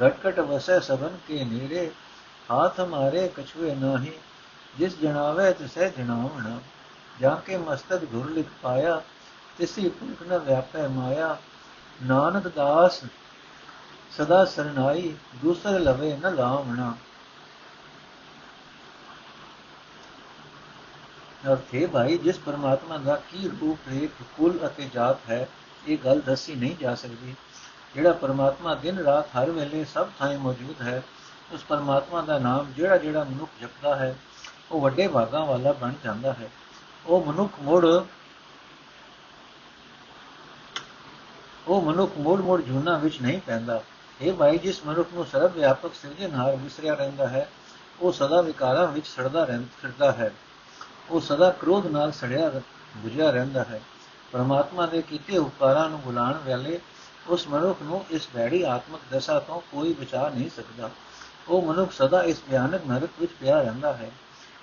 گٹکٹ 0.00 0.38
وسے 0.48 0.78
سبن 0.82 1.16
کے 1.26 1.44
نیری 1.44 1.86
ہاتھ 2.50 2.80
مارے 2.90 3.28
کچھ 3.34 3.56
نہ 3.80 3.94
ہی 4.02 4.14
جس 4.78 5.00
جڑاو 5.00 5.50
تصے 5.58 5.88
جناون 5.96 6.46
ਜਾ 7.22 7.34
ਕੇ 7.46 7.56
ਮਸਤਕ 7.56 8.04
ਧੁਰ 8.04 8.30
ਲਿਖ 8.30 8.46
ਪਾਇਆ, 8.62 9.00
ਤਿਸੀ 9.58 9.88
ਪੁਰਖ 9.88 10.22
ਨ 10.22 10.38
ਵਿਆਪੈ 10.38 10.86
ਮਾਇਆ। 10.88 11.36
ਨਾਨਕ 12.02 12.48
ਦਾਸ 12.48 13.00
ਸਦਾ 14.10 14.44
ਸਰਨਾਈ, 14.44 15.14
ਦੂਸਰ 15.36 15.78
ਲਵੇ 15.80 16.16
ਨ 16.16 16.34
ਲਾਵਣਾ 16.34 16.94
ਅਰਥੇ 21.52 21.86
ਭਾਈ, 21.86 22.16
ਜਿਸ 22.18 22.38
ਪਰਮਾਤਮਾ 22.38 22.96
ਦਾ 22.96 23.14
ਕੀ 23.30 23.48
ਰੂਪ 23.48 23.88
ਰੇਖ, 23.88 24.10
ਕੁਲ 24.36 24.58
ਅਤੇ 24.66 24.88
ਜਾਤ 24.94 25.18
ਹੈ, 25.30 25.48
ਇਹ 25.88 25.98
ਗੱਲ 25.98 26.20
ਦੱਸੀ 26.20 26.54
ਨਹੀਂ 26.54 26.76
ਜਾ 26.76 26.94
ਸਕਦੀ। 26.94 27.34
ਜਿਹੜਾ 27.94 28.12
ਪਰਮਾਤਮਾ 28.12 28.74
ਦਿਨ 28.74 28.98
ਰਾਤ 28.98 29.28
ਹਰ 29.36 29.50
ਵੇਲੇ 29.50 29.84
ਸਭ 29.84 30.08
ਥਾਂ 30.18 30.32
ਮੌਜੂਦ 30.38 30.82
ਹੈ, 30.82 31.02
ਉਸ 31.52 31.64
ਪਰਮਾਤਮਾ 31.64 32.22
ਦਾ 32.22 32.38
ਨਾਮ 32.38 32.72
ਜਿਹੜਾ 32.72 32.96
ਜਿਹੜਾ 32.96 33.24
ਮਨੁੱਖ 33.24 33.50
ਜਪਦਾ 33.60 33.96
ਹੈ, 33.96 34.14
ਉਹ 34.70 34.80
ਵੱਡੇ 34.80 35.08
ਭਾਗਾਂ 35.08 35.46
ਵਾਲਾ 35.46 35.72
ਬਣ 35.72 35.92
ਜਾਂਦਾ 36.04 36.32
ਹੈ। 36.32 36.50
ਉਹ 37.06 37.24
ਮਨੁੱਖ 37.24 37.52
ਮੋੜ, 37.62 37.86
ਉਹ 41.68 41.82
ਮਨੁੱਖ 41.82 42.12
ਮੋੜ 42.18 42.40
ਮੋੜ 42.40 42.60
ਜੁਨਾ 42.62 42.98
ਵਿੱਚ 42.98 43.22
ਨਹੀਂ 43.22 43.40
ਪੈਂਦਾ। 43.40 43.82
ਇਹ 44.20 44.32
ਭਾਈ, 44.32 44.58
ਜਿਸ 44.58 44.86
ਮਨੁੱਖ 44.86 45.08
ਨੂੰ 45.14 45.24
ਸਰਵ 45.24 45.52
ਵਿਆਪਕ 45.52 45.94
ਸਿਰਜਣਹਾਰ 45.94 46.56
ਵਿਸਰਿਆ 46.56 46.94
ਰਹਿੰਦਾ 46.94 47.28
ਹੈ, 47.28 47.50
ਉਹ 48.00 48.12
ਸਦਾ 48.12 48.40
ਵਿਕਾਰਾਂ 48.40 48.86
ਵਿੱਚ 48.86 49.06
ਸੜਦਾ 49.06 49.44
ਰਹਿੰਦਾ 49.44 50.12
ਹੈ। 50.12 50.32
ਉਹ 51.10 51.20
ਸਦਾ 51.20 51.50
ਕ੍ਰੋਧ 51.50 51.86
ਨਾਲ 51.86 52.12
ਸੜਿਆ 52.12 52.50
ਬੁਝਿਆ 52.96 53.30
ਰਹਿੰਦਾ 53.30 53.64
ਹੈ। 53.64 53.80
ਪਰਮਾਤਮਾ 54.32 54.86
ਦੇ 54.86 55.02
ਕੀਤੇ 55.02 55.38
ਉਪਕਾਰਾਂ 55.38 55.88
ਨੂੰ 55.88 56.00
ਬੁਲਾਉਣ 56.00 56.38
ਵੇਲੇ 56.44 56.80
ਉਸ 57.28 57.48
ਮਨੁੱਖ 57.48 57.82
ਨੂੰ 57.82 58.04
ਇਸ 58.10 58.28
ਭੈੜੀ 58.34 58.62
ਆਤਮਕ 58.62 59.00
ਦਸ਼ਾ 59.12 59.38
ਤੋਂ 59.40 59.60
ਕੋਈ 59.60 59.92
ਬਚਾ 59.94 60.28
ਨਹੀਂ 60.28 60.50
ਸਕਦਾ। 60.56 60.90
ਉਹ 61.48 61.62
ਮਨੁੱਖ 61.62 61.92
ਸਦਾ 61.92 62.22
ਇਸ 62.22 62.40
ਭਿਆਨਕ 62.50 62.80
ਨਰਕ 62.88 63.10
ਵਿੱਚ 63.20 63.32
ਪਿਆ 63.40 63.62
ਰਹਿੰਦਾ 63.62 63.92
ਹੈ। 63.92 64.10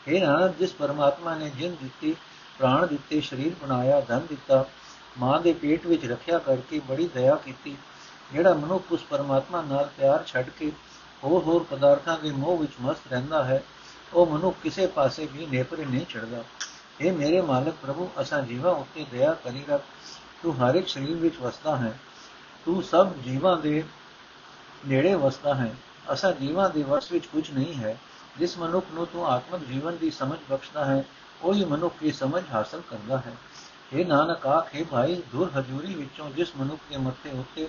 ਇਹ 0.08 0.28
ਨਾਨਕ, 0.28 0.56
ਜਿਸ 0.58 0.74
ਪਰਮਾਤਮਾ 0.74 1.36
ਨੇ 1.36 1.50
ਜਿੰਦ 1.50 1.78
ਦਿੱਤੀ 1.84 2.16
ਪ੍ਰਾਣ 2.60 2.86
ਦਿੱਤੇ, 2.88 3.22
ਸਰੀਰ 3.22 3.54
ਬਣਾਇਆ, 3.62 4.00
ਧਨ 4.02 4.26
ਦਿੱਤਾ, 4.30 4.66
ਮਾਂ 5.18 5.40
ਦੇ 5.42 5.54
ਪੇਟ 5.54 5.86
ਵਿੱਚ 5.88 6.06
ਰੱਖਿਆ 6.06 6.38
ਕਰਕੇ 6.40 6.80
ਬੜੀ 6.80 7.10
ਦਇਆ 7.14 7.36
ਕੀਤੀ, 7.36 7.76
ਜਿਹੜਾ 8.34 8.54
ਮਨੁੱਖ 8.54 8.92
ਉਸ 8.92 9.04
ਪਰਮਾਤਮਾ 9.04 9.62
ਨਾਲ 9.62 9.90
ਪਿਆਰ 9.98 10.24
ਛੱਡ 10.28 10.50
ਕੇ 10.50 10.72
ਹੋਰ 11.24 11.44
ਹੋਰ 11.44 11.64
ਪਦਾਰਥਾਂ 11.64 12.18
ਦੇ 12.20 12.32
ਮੋਹ 12.32 12.58
ਵਿੱਚ 12.58 12.72
ਮਸਤ 12.82 13.12
ਰਹਿੰਦਾ 13.12 13.44
ਹੈ, 13.44 13.64
ਉਹ 14.14 14.26
ਮਨੁੱਖ 14.26 14.58
ਕਿਸੇ 14.64 14.88
ਪਾਸੇ 14.88 15.26
ਵੀ 15.26 15.46
ਨੇਪਰੇ 15.46 15.86
ਨਹੀਂ 15.86 16.06
ਚੜਦਾ 16.06 16.44
ਇਹ 17.02 17.12
ਮੇਰੇ 17.14 17.42
ਮਾਲਕ 17.42 17.76
ਪ੍ਰਭੂ, 17.82 18.10
ਅਸਾਂ 18.22 18.42
ਜੀਵਾਂ 18.42 18.72
ਉੱਤੇ 18.72 19.06
ਦਇਆ 19.12 19.34
ਕਰੀ 19.34 19.64
ਰੱਖ, 19.70 19.82
ਤੂੰ 20.44 20.56
ਹਰ 20.56 20.76
ਇੱਕ 20.76 20.88
ਸਰੀਰ 20.88 21.16
ਵਿੱਚ 21.16 21.38
ਵਸਦਾ 21.38 21.76
ਹੈ, 21.78 22.00
ਤੂੰ 22.66 22.84
ਸਭ 22.84 23.14
ਜੀਵਾਂ 23.18 23.58
ਦੇ 23.58 23.84
ਨੇੜੇ 24.88 25.14
ਵਸਦਾ 25.16 25.54
ਹੈ, 25.56 25.76
ਅਸਾਂ 26.14 26.32
ਜੀਵਾਂ 26.32 26.70
ਦੇ 26.70 26.84
ਵਸ 26.84 27.12
ਵਿੱਚ 27.12 27.26
ਕੁਝ 27.26 27.50
ਨਹੀਂ 27.52 27.74
ਹੈ, 27.76 27.98
ਜਿਸ 28.38 28.58
ਮਨੁੱਖ 28.58 28.86
ਨੂੰ 28.94 29.06
ਤੂੰ 29.08 29.26
ਆਤਮਿਕ 29.28 29.68
ਜੀਵਨ 29.68 29.98
ਦੀ 29.98 30.12
ਸਮਝ 30.12 30.38
ਬਖਸ਼ਦਾ 30.50 30.86
ਹੈ 30.86 31.04
ਉਹੀ 31.44 31.66
ਮਨੁੱਖ 31.66 31.96
ਦੀ 32.02 32.12
ਸਮਝ 32.12 32.44
ਹਾਸਲ 32.54 32.82
ਕਰਦਾ 32.90 33.18
ਹੈ। 33.18 33.34
ਇਹ 33.94 34.06
ਨਾਨਕ 34.06 34.48
ਆਖੇ 34.48 34.84
ਭਾਈ, 34.84 35.22
ਦੂਰ 35.32 35.52
ਹਜੂਰੀ 35.60 35.94
ਵਿੱਚੋਂ 35.94 36.30
ਜਿਸ 36.30 36.52
ਮਨੁੱਖ 36.58 36.82
ਦੇ 36.90 36.98
ਮੱਥੇ 36.98 37.30
ਉੱਤੇ 37.30 37.68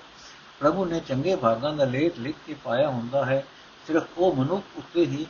ਪ੍ਰਭੂ 0.61 0.85
ਨੇ 0.85 1.01
ਚੰਗੇ 1.01 1.37
ਭਾਗਾਂ 1.37 1.73
ਦਾ 1.73 1.85
ਲੇਖ 1.85 2.19
ਲਿਖ 2.19 2.37
ਕੇ 2.47 2.55
ਪਾਇਆ 2.65 2.89
ਹੁੰਦਾ 2.89 3.25
ਹੈ, 3.25 3.45
ਸਿਰਫ 3.87 4.07
ਉਹ 4.19 4.35
ਮਨੁੱਖ 4.37 4.65
ਉੱਤੇ 4.77 5.07
ਹੀ 5.07 5.27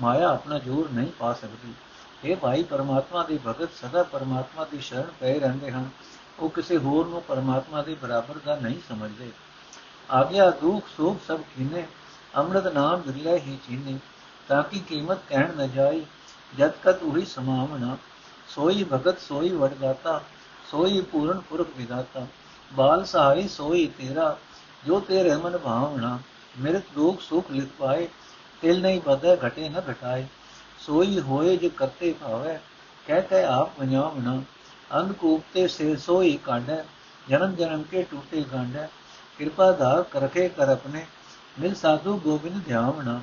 ਮਾਇਆ 0.00 0.28
ਆਪਣਾ 0.28 0.58
ਜੋਰ 0.58 0.88
ਨਹੀਂ 0.92 1.12
ਪਾ 1.18 1.32
ਸਕਦੀ। 1.32 1.74
ਇਹ 2.24 2.36
ਭਾਈ, 2.36 2.62
ਪਰਮਾਤਮਾ 2.62 3.22
ਦੇ 3.22 3.38
ਭਗਤ 3.46 3.68
ਸਦਾ 3.82 4.02
ਪਰਮਾਤਮਾ 4.02 4.64
ਦੀ 4.64 4.80
ਸ਼ਰਨ 4.80 5.10
ਪਏ 5.20 5.38
ਰਹਿੰਦੇ 5.38 5.70
ਹਨ। 5.70 5.90
ਉਹ 6.38 6.50
ਕਿਸੇ 6.50 6.76
ਹੋਰ 6.76 7.06
ਨੂੰ 7.06 7.22
ਪਰਮਾਤਮਾ 7.22 7.82
ਦੇ 7.82 7.94
ਬਰਾਬਰ 7.94 8.38
ਦਾ 8.44 8.56
ਨਹੀਂ 8.56 8.80
ਸਮਝਦੇ। 8.88 9.30
ਆਗਿਆ, 10.10 10.50
ਦੁੱਖ 10.50 10.86
ਸੁਖ 10.96 11.20
ਸਭ 11.26 11.40
ਕੀਨੇ 11.40 11.86
ਅੰਮ੍ਰਿਤ 12.36 12.66
ਨਾਮ 12.66 13.02
ਦਿਲੇ 13.02 13.38
ਹੀ 13.38 13.58
ਚੀਨੇ, 13.68 13.98
ਤਾਂ 14.48 14.62
ਕਿ 14.62 14.78
ਕੀਮਤ 14.78 15.18
ਕਹਿਣ 15.28 15.56
ਨਾ 15.56 15.66
ਜਾਈ 15.66 16.06
ਜਦ 16.58 16.72
ਕਤ 16.82 17.02
ਉਹੀ 17.02 17.24
ਸਮਾਵਣਾ 17.24 17.96
ਸੋਈ 18.48 18.84
ਭਗਤ 18.84 19.20
ਸੋਈ 19.20 19.48
ਵਡਦਾਤਾ 19.48 20.20
ਸੋਈ 20.70 21.00
ਪੂਰਨ 21.00 21.40
ਪੁਰਖ 21.40 21.68
ਵਿਦਾਤਾ 21.76 22.26
ਬਾਲ 22.72 23.04
ਸਹਾਈ 23.04 23.48
ਸੋਈ 23.48 23.86
ਤੇਰਾ, 23.98 24.36
ਜੋ 24.86 25.00
ਤੇਰੇ 25.00 25.36
ਮਨ 25.36 25.58
ਭਾਵਨਾ, 25.58 26.18
ਮਿਰਤ 26.60 26.82
ਦੁਖ 26.94 27.20
ਸੁਖ 27.20 27.50
ਲਿਖ 27.50 27.68
ਪਾਏ, 27.78 28.08
ਤਿਲ 28.62 28.80
ਨਹੀਂ 28.80 29.00
ਬਦੈ 29.00 29.36
ਘਟੇ 29.36 29.68
ਨ 29.68 29.82
ਘਟਾਏ। 29.90 30.26
ਸੋਈ 30.80 31.20
ਹੋਏ 31.20 31.56
ਜੇ 31.56 31.68
ਕਰਤੇ 31.68 32.12
ਭਾਵੇ, 32.20 32.58
ਕਹਿ 33.06 33.22
ਕਹਿ 33.22 33.44
ਆਪ 33.44 33.70
ਪੰਜਾਵਣਾ 33.78 34.42
ਅੰਧਕੂਪ 34.90 35.42
ਤੇ 35.54 35.66
ਸੇ 35.68 35.96
ਸੋਈ 35.96 36.38
ਕਾਂਡੈ 36.44 36.82
ਜਨਮ 37.26 37.54
ਜਨਮ 37.54 37.82
ਕੇ 37.82 38.02
ਟੂਟੇ 38.02 38.44
ਗਾਂਡੈ 38.52 38.88
ਕਿਰਪਾ 39.38 39.70
ਧਾਰ 39.72 40.02
ਕਰਖੇ 40.02 40.48
ਕਰ 40.48 40.68
ਆਪਣੇ, 40.68 41.04
ਮਿਲ 41.60 41.74
ਸਾਧੂ 41.74 42.16
ਗੋਬਿੰਦ 42.18 42.62
ਧਿਆਵਣਾ 42.64 43.20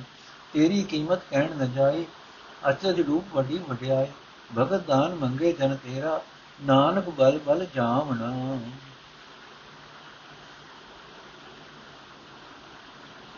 ਤੇਰੀ 0.52 0.82
ਕੀਮਤ 0.82 1.20
ਕਹਿਣ 1.30 1.56
ਨ 1.56 1.72
ਜਾਏ 1.72 2.04
ਅਚਜ 2.68 3.00
ਰੂਪ 3.00 3.24
ਵੱਡੀ 3.32 3.58
ਵਡਿਆਈ 3.58 4.06
ਭਗਤ 4.58 4.86
ਦਾਨ 4.86 5.14
ਮੰਗੇ 5.14 5.52
ਜਨ 5.52 5.76
ਤੇਰਾ, 5.76 6.20
ਨਾਨਕ 6.62 7.08
ਬਲ 7.08 7.38
ਬਲ 7.38 7.66
ਜਾਵਣਾ। 7.74 8.58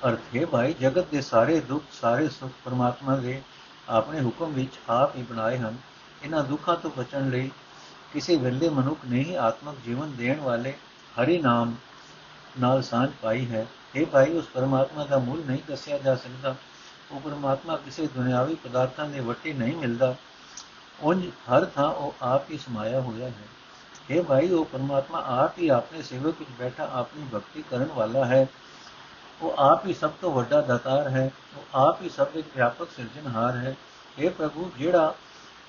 ਅਰਥ 0.09 0.37
ਹੈ 0.37 0.47
ਭਾਈ, 0.47 0.73
ਜਗਤ 0.73 1.07
ਦੇ 1.07 1.21
ਸਾਰੇ 1.21 1.61
ਦੁੱਖ, 1.61 1.85
ਸਾਰੇ 1.93 2.29
ਸੁੱਖ 2.29 2.53
ਪਰਮਾਤਮਾ 2.65 3.17
ਦੇ 3.17 3.43
ਆਪਣੇ 3.89 4.21
ਹੁਕਮ 4.21 4.53
ਵਿੱਚ 4.53 4.79
ਆਪ 4.89 5.17
ਹੀ 5.17 5.23
ਬਣਾਏ 5.23 5.59
ਹਨ। 5.59 5.77
ਇਹਨਾਂ 6.23 6.45
ਦੁੱਖਾਂ 6.45 6.77
ਤੋਂ 6.77 6.91
ਬਚਣ 6.99 7.31
ਲਈ 7.31 7.51
ਕਿਸੇ 8.13 8.37
ਵੇਲੇ 8.37 8.69
ਮਨੁੱਖ 8.69 9.01
ਨੇ 9.07 9.25
ਹੀ 9.25 9.35
ਆਤਮਿਕ 9.35 9.77
ਜੀਵਨ 9.85 10.17
ਦੇਣ 10.17 10.41
ਵਾਲੇ 10.41 10.75
ਹਰੀ 11.21 11.39
ਨਾਮ 11.39 11.75
ਨਾਲ 12.61 12.83
ਸਾਂਝ 12.83 13.11
ਪਾਈ 13.23 13.51
ਹੈ। 13.51 13.67
ਇਹ 13.95 14.07
ਭਾਈ, 14.07 14.33
ਉਸ 14.33 14.47
ਪਰਮਾਤਮਾ 14.47 15.05
ਦਾ 15.05 15.19
ਮੂਲ 15.19 15.43
ਨਹੀਂ 15.47 15.59
ਦੱਸਿਆ 15.69 15.99
ਜਾ 15.99 16.17
ਸਕਦਾ। 16.17 16.55
ਉਹ 17.13 17.21
ਪਰਮਾਤਮਾ 17.21 17.77
ਕਿਸੇ 17.77 18.07
ਦੁਨਿਆਵੀ 18.07 18.55
ਪਦਾਰਥਾਂ 18.55 19.09
ਦੇ 19.09 19.21
ਵੱਟੇ 19.21 19.53
ਨਹੀਂ 19.53 19.77
ਮਿਲਦਾ। 19.77 20.15
ਉਂਝ 21.01 21.27
ਹਰ 21.27 21.65
ਥਾਂ 21.65 21.91
ਉਹ 21.91 22.15
ਆਪ 22.23 22.51
ਹੀ 22.51 22.59
ਸਮਾਇਆ 22.59 23.01
ਹੋਇਆ 23.01 23.29
ਹੈ। 23.29 23.49
ਇਹ 24.11 24.23
ਭਾਈ, 24.23 24.49
ਉਹ 24.49 24.65
ਪਰਮਾਤਮਾ 24.65 25.23
ਆਪ 25.27 25.59
ਹੀ 25.59 25.69
ਆਪਣੇ 25.69 26.03
ਸੇਵਕ 26.03 26.35
ਵਿੱਚ 26.39 26.51
ਬੈਠਾ 26.59 26.91
ਆਪਣੀ 26.93 27.27
ਭਗਤੀ 27.35 27.65
ਕਰਨ 27.71 27.87
ਵਾਲਾ 27.95 28.25
ਹੈ। 28.25 28.47
ਉਹ 29.43 29.55
ਆਪ 29.59 29.87
ਹੀ 29.87 29.95
ਸਭ 29.95 30.11
ਤੋਂ 30.21 30.33
ਵੱਡਾ 30.33 30.61
ਦਾਤਾਰ 30.61 31.09
ਹੈ। 31.09 31.31
ਉਹ 31.57 31.63
ਆਪ 31.75 32.03
ਹੀ 32.03 32.09
ਸਭ 32.09 32.27
ਵਿੱਚ 32.35 32.47
ਵਿਆਪਕ 32.57 32.89
ਸਿਰਜਣਹਾਰ 32.97 33.57
ਹੈ। 33.57 33.77
ਇਹ 34.19 34.31
ਪ੍ਰਭੂ, 34.31 34.73
ਜਿਹੜਾ 34.79 35.15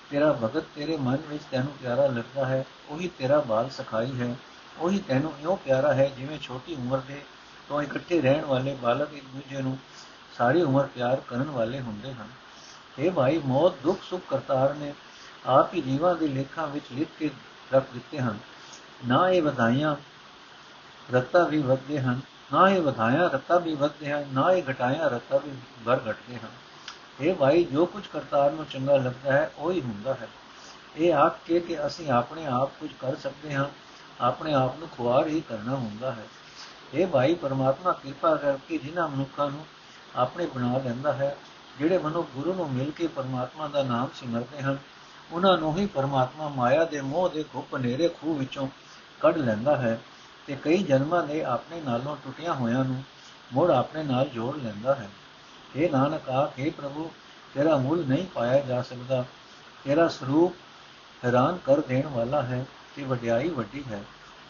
ਤੇਰਾ 0.10 0.34
ਭਗਤ 0.34 0.64
ਤੇਰੇ 0.76 0.98
ਮਨ 0.98 1.18
ਵਿੱਚ 1.28 1.44
ਤੈਨੂੰ 1.52 1.74
ਪਿਆਰਾ 1.82 2.08
ਲੱਗਦਾ 2.08 2.46
ਹੈ, 2.46 2.66
ਉਹੀ 2.90 3.08
ਤੇਰਾ 3.18 3.40
ਬਾਲ 3.40 3.70
ਸਖਾਈ 3.70 4.22
ਹੈ। 4.22 4.36
ਉਹੀ 4.78 5.00
ਤੈਨੂੰ 5.00 5.34
ਇਉਂ 5.42 5.58
ਪਿਆਰਾ 5.58 5.94
ਹੈ 5.94 6.10
ਜਿਵੇਂ 6.18 6.40
ਛੋਟੀ 6.40 6.76
ਉਮਰ 6.76 6.98
ਦੇ 6.98 7.22
ਤੋਂ 7.70 7.82
ਇਕੱਠੇ 7.82 8.22
ਰਹਿਣ 8.22 8.46
ਵਾਲੇ 8.46 8.76
ਬਾਲਕ 8.76 9.14
ਇੱਕ 9.14 9.26
ਦੂਜੇ 9.26 9.62
ਨੂੰ 9.62 9.78
ਸਾਰੀ 10.38 10.62
ਉਮਰ 10.62 10.88
ਪਿਆਰ 10.88 11.22
ਕਰਨ 11.28 11.44
ਵਾਲੇ 11.44 11.80
ਹੁੰਦੇ 11.80 12.14
ਹਨ। 12.14 12.28
ਇਹ 13.00 13.12
ਭਾਈ, 13.12 13.38
ਮੌਤ, 13.38 13.74
ਦੁੱਖ, 13.84 14.00
ਸੁੱਖ, 14.04 14.24
ਕਰਤਾਰ 14.30 14.74
ਨੇ 14.74 14.94
ਆਪ 15.46 15.74
ਹੀ 15.74 15.82
ਜੀਵਾਂ 15.82 16.16
ਦੇ 16.16 16.28
ਲੇਖਾਂ 16.28 16.68
ਵਿੱਚ 16.68 16.86
ਲਿਖ 16.92 17.08
ਕੇ 17.20 17.30
ਰੱਖ 17.74 17.86
ਦਿੱਤੇ 17.94 18.20
ਹਨ। 18.20 18.38
ਨਾ 19.08 19.30
ਇਹ 19.30 19.42
ਵਧਾਈਆਂ 19.42 19.96
ਰਤਾ 21.14 21.44
ਵੀ 21.44 21.62
ਵਧਦੇ 21.62 22.00
ਹਨ, 22.00 22.22
ਨਾ 22.54 22.70
ਇਹ 22.70 22.82
ਵਧਾਇਆ 22.82 23.28
ਰਤਾ 23.28 23.58
ਵੀ 23.58 23.76
ਵਧਦੇ 23.76 24.12
ਹਨ, 24.12 24.26
ਨਾ 24.34 24.52
ਇਹ 24.52 24.64
ਘਟਾਇਆ 24.72 25.08
ਰਤਾ 25.08 25.38
ਵੀ 25.38 25.52
ਘਰ 25.92 25.98
ਘਟਦੇ 25.98 26.36
ਹਨ। 26.36 26.50
ਇਹ 27.22 27.34
ਭਾਈ, 27.36 27.64
ਜੋ 27.64 27.86
ਕੁਝ 27.86 28.08
ਕਰਤਾਰ 28.08 28.52
ਨੂੰ 28.52 28.66
ਚੰਗਾ 28.66 28.98
ਲੱਗਦਾ 28.98 29.32
ਹੈ, 29.32 29.52
ਉਹ 29.58 29.72
ਹੀ 29.72 29.82
ਹੁੰਦਾ 29.82 30.14
ਹੈ। 30.14 30.28
ਇਹ 30.98 31.14
ਆਖ 31.14 31.38
ਕੇ 31.46 31.60
ਕਿ 31.60 31.86
ਅਸੀਂ 31.86 32.12
ਆਪਣੇ 32.12 32.46
ਆਪ 32.46 32.72
ਕੁਝ 32.80 32.90
ਕਰ 33.00 33.16
ਸਕਦੇ 33.16 33.54
ਹਾਂ, 33.54 33.66
ਆਪਣੇ 34.22 34.54
ਆਪ 34.54 34.80
ਨੂੰ 34.80 34.88
ਖੁਆਰ 34.90 35.28
ਹੀ 35.28 35.42
ਕਰਨਾ 35.42 35.76
ਹੁੰਦਾ 35.76 36.12
ਹੈ। 36.12 36.26
ਇਹ 36.94 37.08
ਭਾਈ, 37.08 37.34
ਪਰਮਾਤਮਾ 37.34 37.92
ਕਿਰਪਾ 37.92 38.36
ਕਰਕੇ 38.36 38.78
ਜਿਨ੍ਹਾਂ 38.78 39.08
ਮਨੁੱਖਾਂ 39.08 39.52
ਨੂੰ 39.52 39.66
ਆਪਣੇ 40.16 40.46
ਬਣਾ 40.46 40.78
ਲੈਂਦਾ 40.78 41.14
ਹੈ। 41.14 41.38
ਜਿਹੜੇ 41.80 41.98
ਮਨੁੱਖ 41.98 42.28
ਗੁਰੂ 42.36 42.54
ਨੂੰ 42.54 42.72
ਮਿਲ 42.74 42.92
ਕੇ 42.92 43.08
ਪਰਮਾਤਮਾ 43.08 43.68
ਦਾ 43.68 43.84
ਨਾਮ 43.84 44.10
ਸਿਮਰਦੇ 44.14 44.62
ਹਨ, 44.62 44.78
ਉਹਨਾਂ 45.32 45.58
ਨੂੰ 45.58 45.78
ਹੀ 45.78 45.86
ਪਰਮਾਤਮਾ 45.86 46.48
ਮਾਇਆ 46.48 46.86
ਦੇ 46.86 47.02
ਮੋਹ 47.02 47.30
ਦੇ 47.30 47.46
ਘੁੱਪ 47.56 47.76
ਹਨੇਰੇ 47.76 48.08
ਖੂਹ 48.08 48.40
ਵਿੱਚੋਂ 48.40 48.68
ਕੱਢ 49.20 49.38
ਲੈਂਦਾ 49.38 49.76
ਹੈ 49.76 50.02
ਤੇ 50.48 50.56
ਕਈ 50.56 50.84
ਜਨਮਾਂ 50.84 51.24
ਦੇ 51.24 51.44
ਆਪਣੇ 51.44 51.82
ਨਾਲੋਂ 51.82 52.18
ਟੁੱਟੀਆਂ 52.26 52.54
ਹੋਇਆਂ 52.54 52.86
ਨੂੰ 52.86 53.04
ਮੁੜ 53.54 53.72
ਆਪਣੇ 53.72 54.04
ਨਾਲ 54.04 54.28
ਜੋੜ 54.28 54.58
ਲੈਂਦਾ 54.58 54.96
ਹੈ। 54.96 55.10
ਇਹ 55.76 55.92
ਨਾਨਕ, 55.92 56.30
ਆਖੇ 56.30 56.70
ਪ੍ਰਭੂ, 56.70 57.12
ਤੇਰਾ 57.54 57.78
ਮੁੱਲ 57.78 58.06
ਨਹੀਂ 58.06 58.26
ਪਾਇਆ 58.26 58.62
ਜਾ 58.62 58.82
ਸਕਦਾ। 58.82 59.26
ਤੇਰਾ 59.84 60.08
ਸਰੂਪ 60.08 60.56
ਹੈਰਾਨ 61.26 61.58
ਕਰ 61.58 61.80
ਦੇਣ 61.80 62.08
ਵਾਲਾ 62.08 62.42
ਹੈ 62.42 62.66
ਤੇ 62.96 63.04
ਵਡਿਆਈ 63.04 63.50
ਵੱਡੀ 63.50 63.84
ਹੈ। 63.92 64.04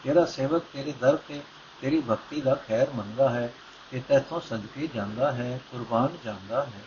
ਤੇਰਾ 0.03 0.25
ਸੇਵਕ 0.25 0.63
ਤੇਰੇ 0.73 0.91
ਦਰ 0.91 1.17
ਤੇ 1.17 1.41
ਤੇਰੀ 1.81 2.01
ਭਗਤੀ 2.01 2.41
ਦਾ 2.41 2.55
ਖੈਰ 2.55 2.87
ਮੰਗਦਾ 2.95 3.29
ਹੈ। 3.29 3.53
ਤੇ 3.91 4.01
ਤੈਥੋਂ 4.07 4.41
ਸਦਕੇ 4.41 4.87
ਜਾਂਦਾ 4.87 5.31
ਹੈ, 5.31 5.59
ਕੁਰਬਾਨ 5.71 6.17
ਜਾਂਦਾ 6.25 6.63
ਹੈ। 6.63 6.81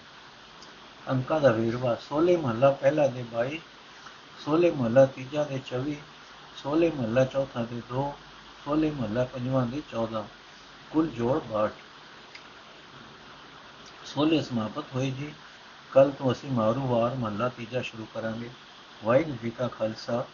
ਅੰਕਾਂ 1.10 1.40
ਦਾ 1.40 1.50
ਵੇਰਵਾ 1.52 1.96
16 2.02 2.36
ਮਹੱਲਾ 2.36 2.70
ਪਹਿਲਾ 2.70 3.06
ਦੇ 3.06 3.24
22 3.32 3.58
16 4.40 4.70
ਮਹੱਲਾ 4.76 5.06
ਤੀਜਾ 5.06 5.44
ਦੇ 5.44 5.60
24 5.66 5.96
16 6.56 6.90
ਮਹੱਲਾ 6.96 7.24
ਚੌਥਾ 7.24 7.62
ਦੇ 7.62 7.82
2 7.90 8.04
16 8.66 8.92
ਮਹੱਲਾ 8.92 9.24
ਪੰਜਵਾਂ 9.24 9.66
ਦੇ 9.66 9.82
14 9.92 10.24
ਕੁੱਲ 10.90 11.08
ਜੋੜ 11.08 11.40
62 11.48 11.70
16 14.06 14.42
ਸਮਾਪਤ 14.42 14.84
ਹੋਏ 14.94 15.10
ਜੀ। 15.10 15.34
ਕੱਲ 15.92 16.10
ਤੋਂ 16.10 16.32
ਅਸੀਂ 16.32 16.50
ਮਾਰੂ 16.50 16.86
ਵਾਰ 16.86 17.14
ਮਹੱਲਾ 17.14 17.48
ਤੀਜਾ 17.48 17.82
ਸ਼ੁਰੂ 17.82 18.06
ਕਰਾਂਗੇ। 18.14 18.50
ਵਾਹਿਗੁਰੂ 19.04 19.36
ਜੀ 19.42 19.50
ਕਾ 19.50 19.68
ਖਾਲਸਾ, 19.68 20.24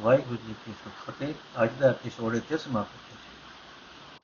ਵਾਹਿਗੁਰੂ 0.00 0.36
ਜੀ 0.46 0.54
ਕੀ 0.66 0.72
ਫਤਿਹ। 1.06 1.34
ਅੱਜ 1.62 1.70
ਦਾ 1.80 1.88
ਐਪੀਸੋਡ 1.88 2.34
ਇੱਥੇ 2.34 2.56
ਸਮਾਪਤ 2.56 3.12
ਹੈ। 3.12 3.25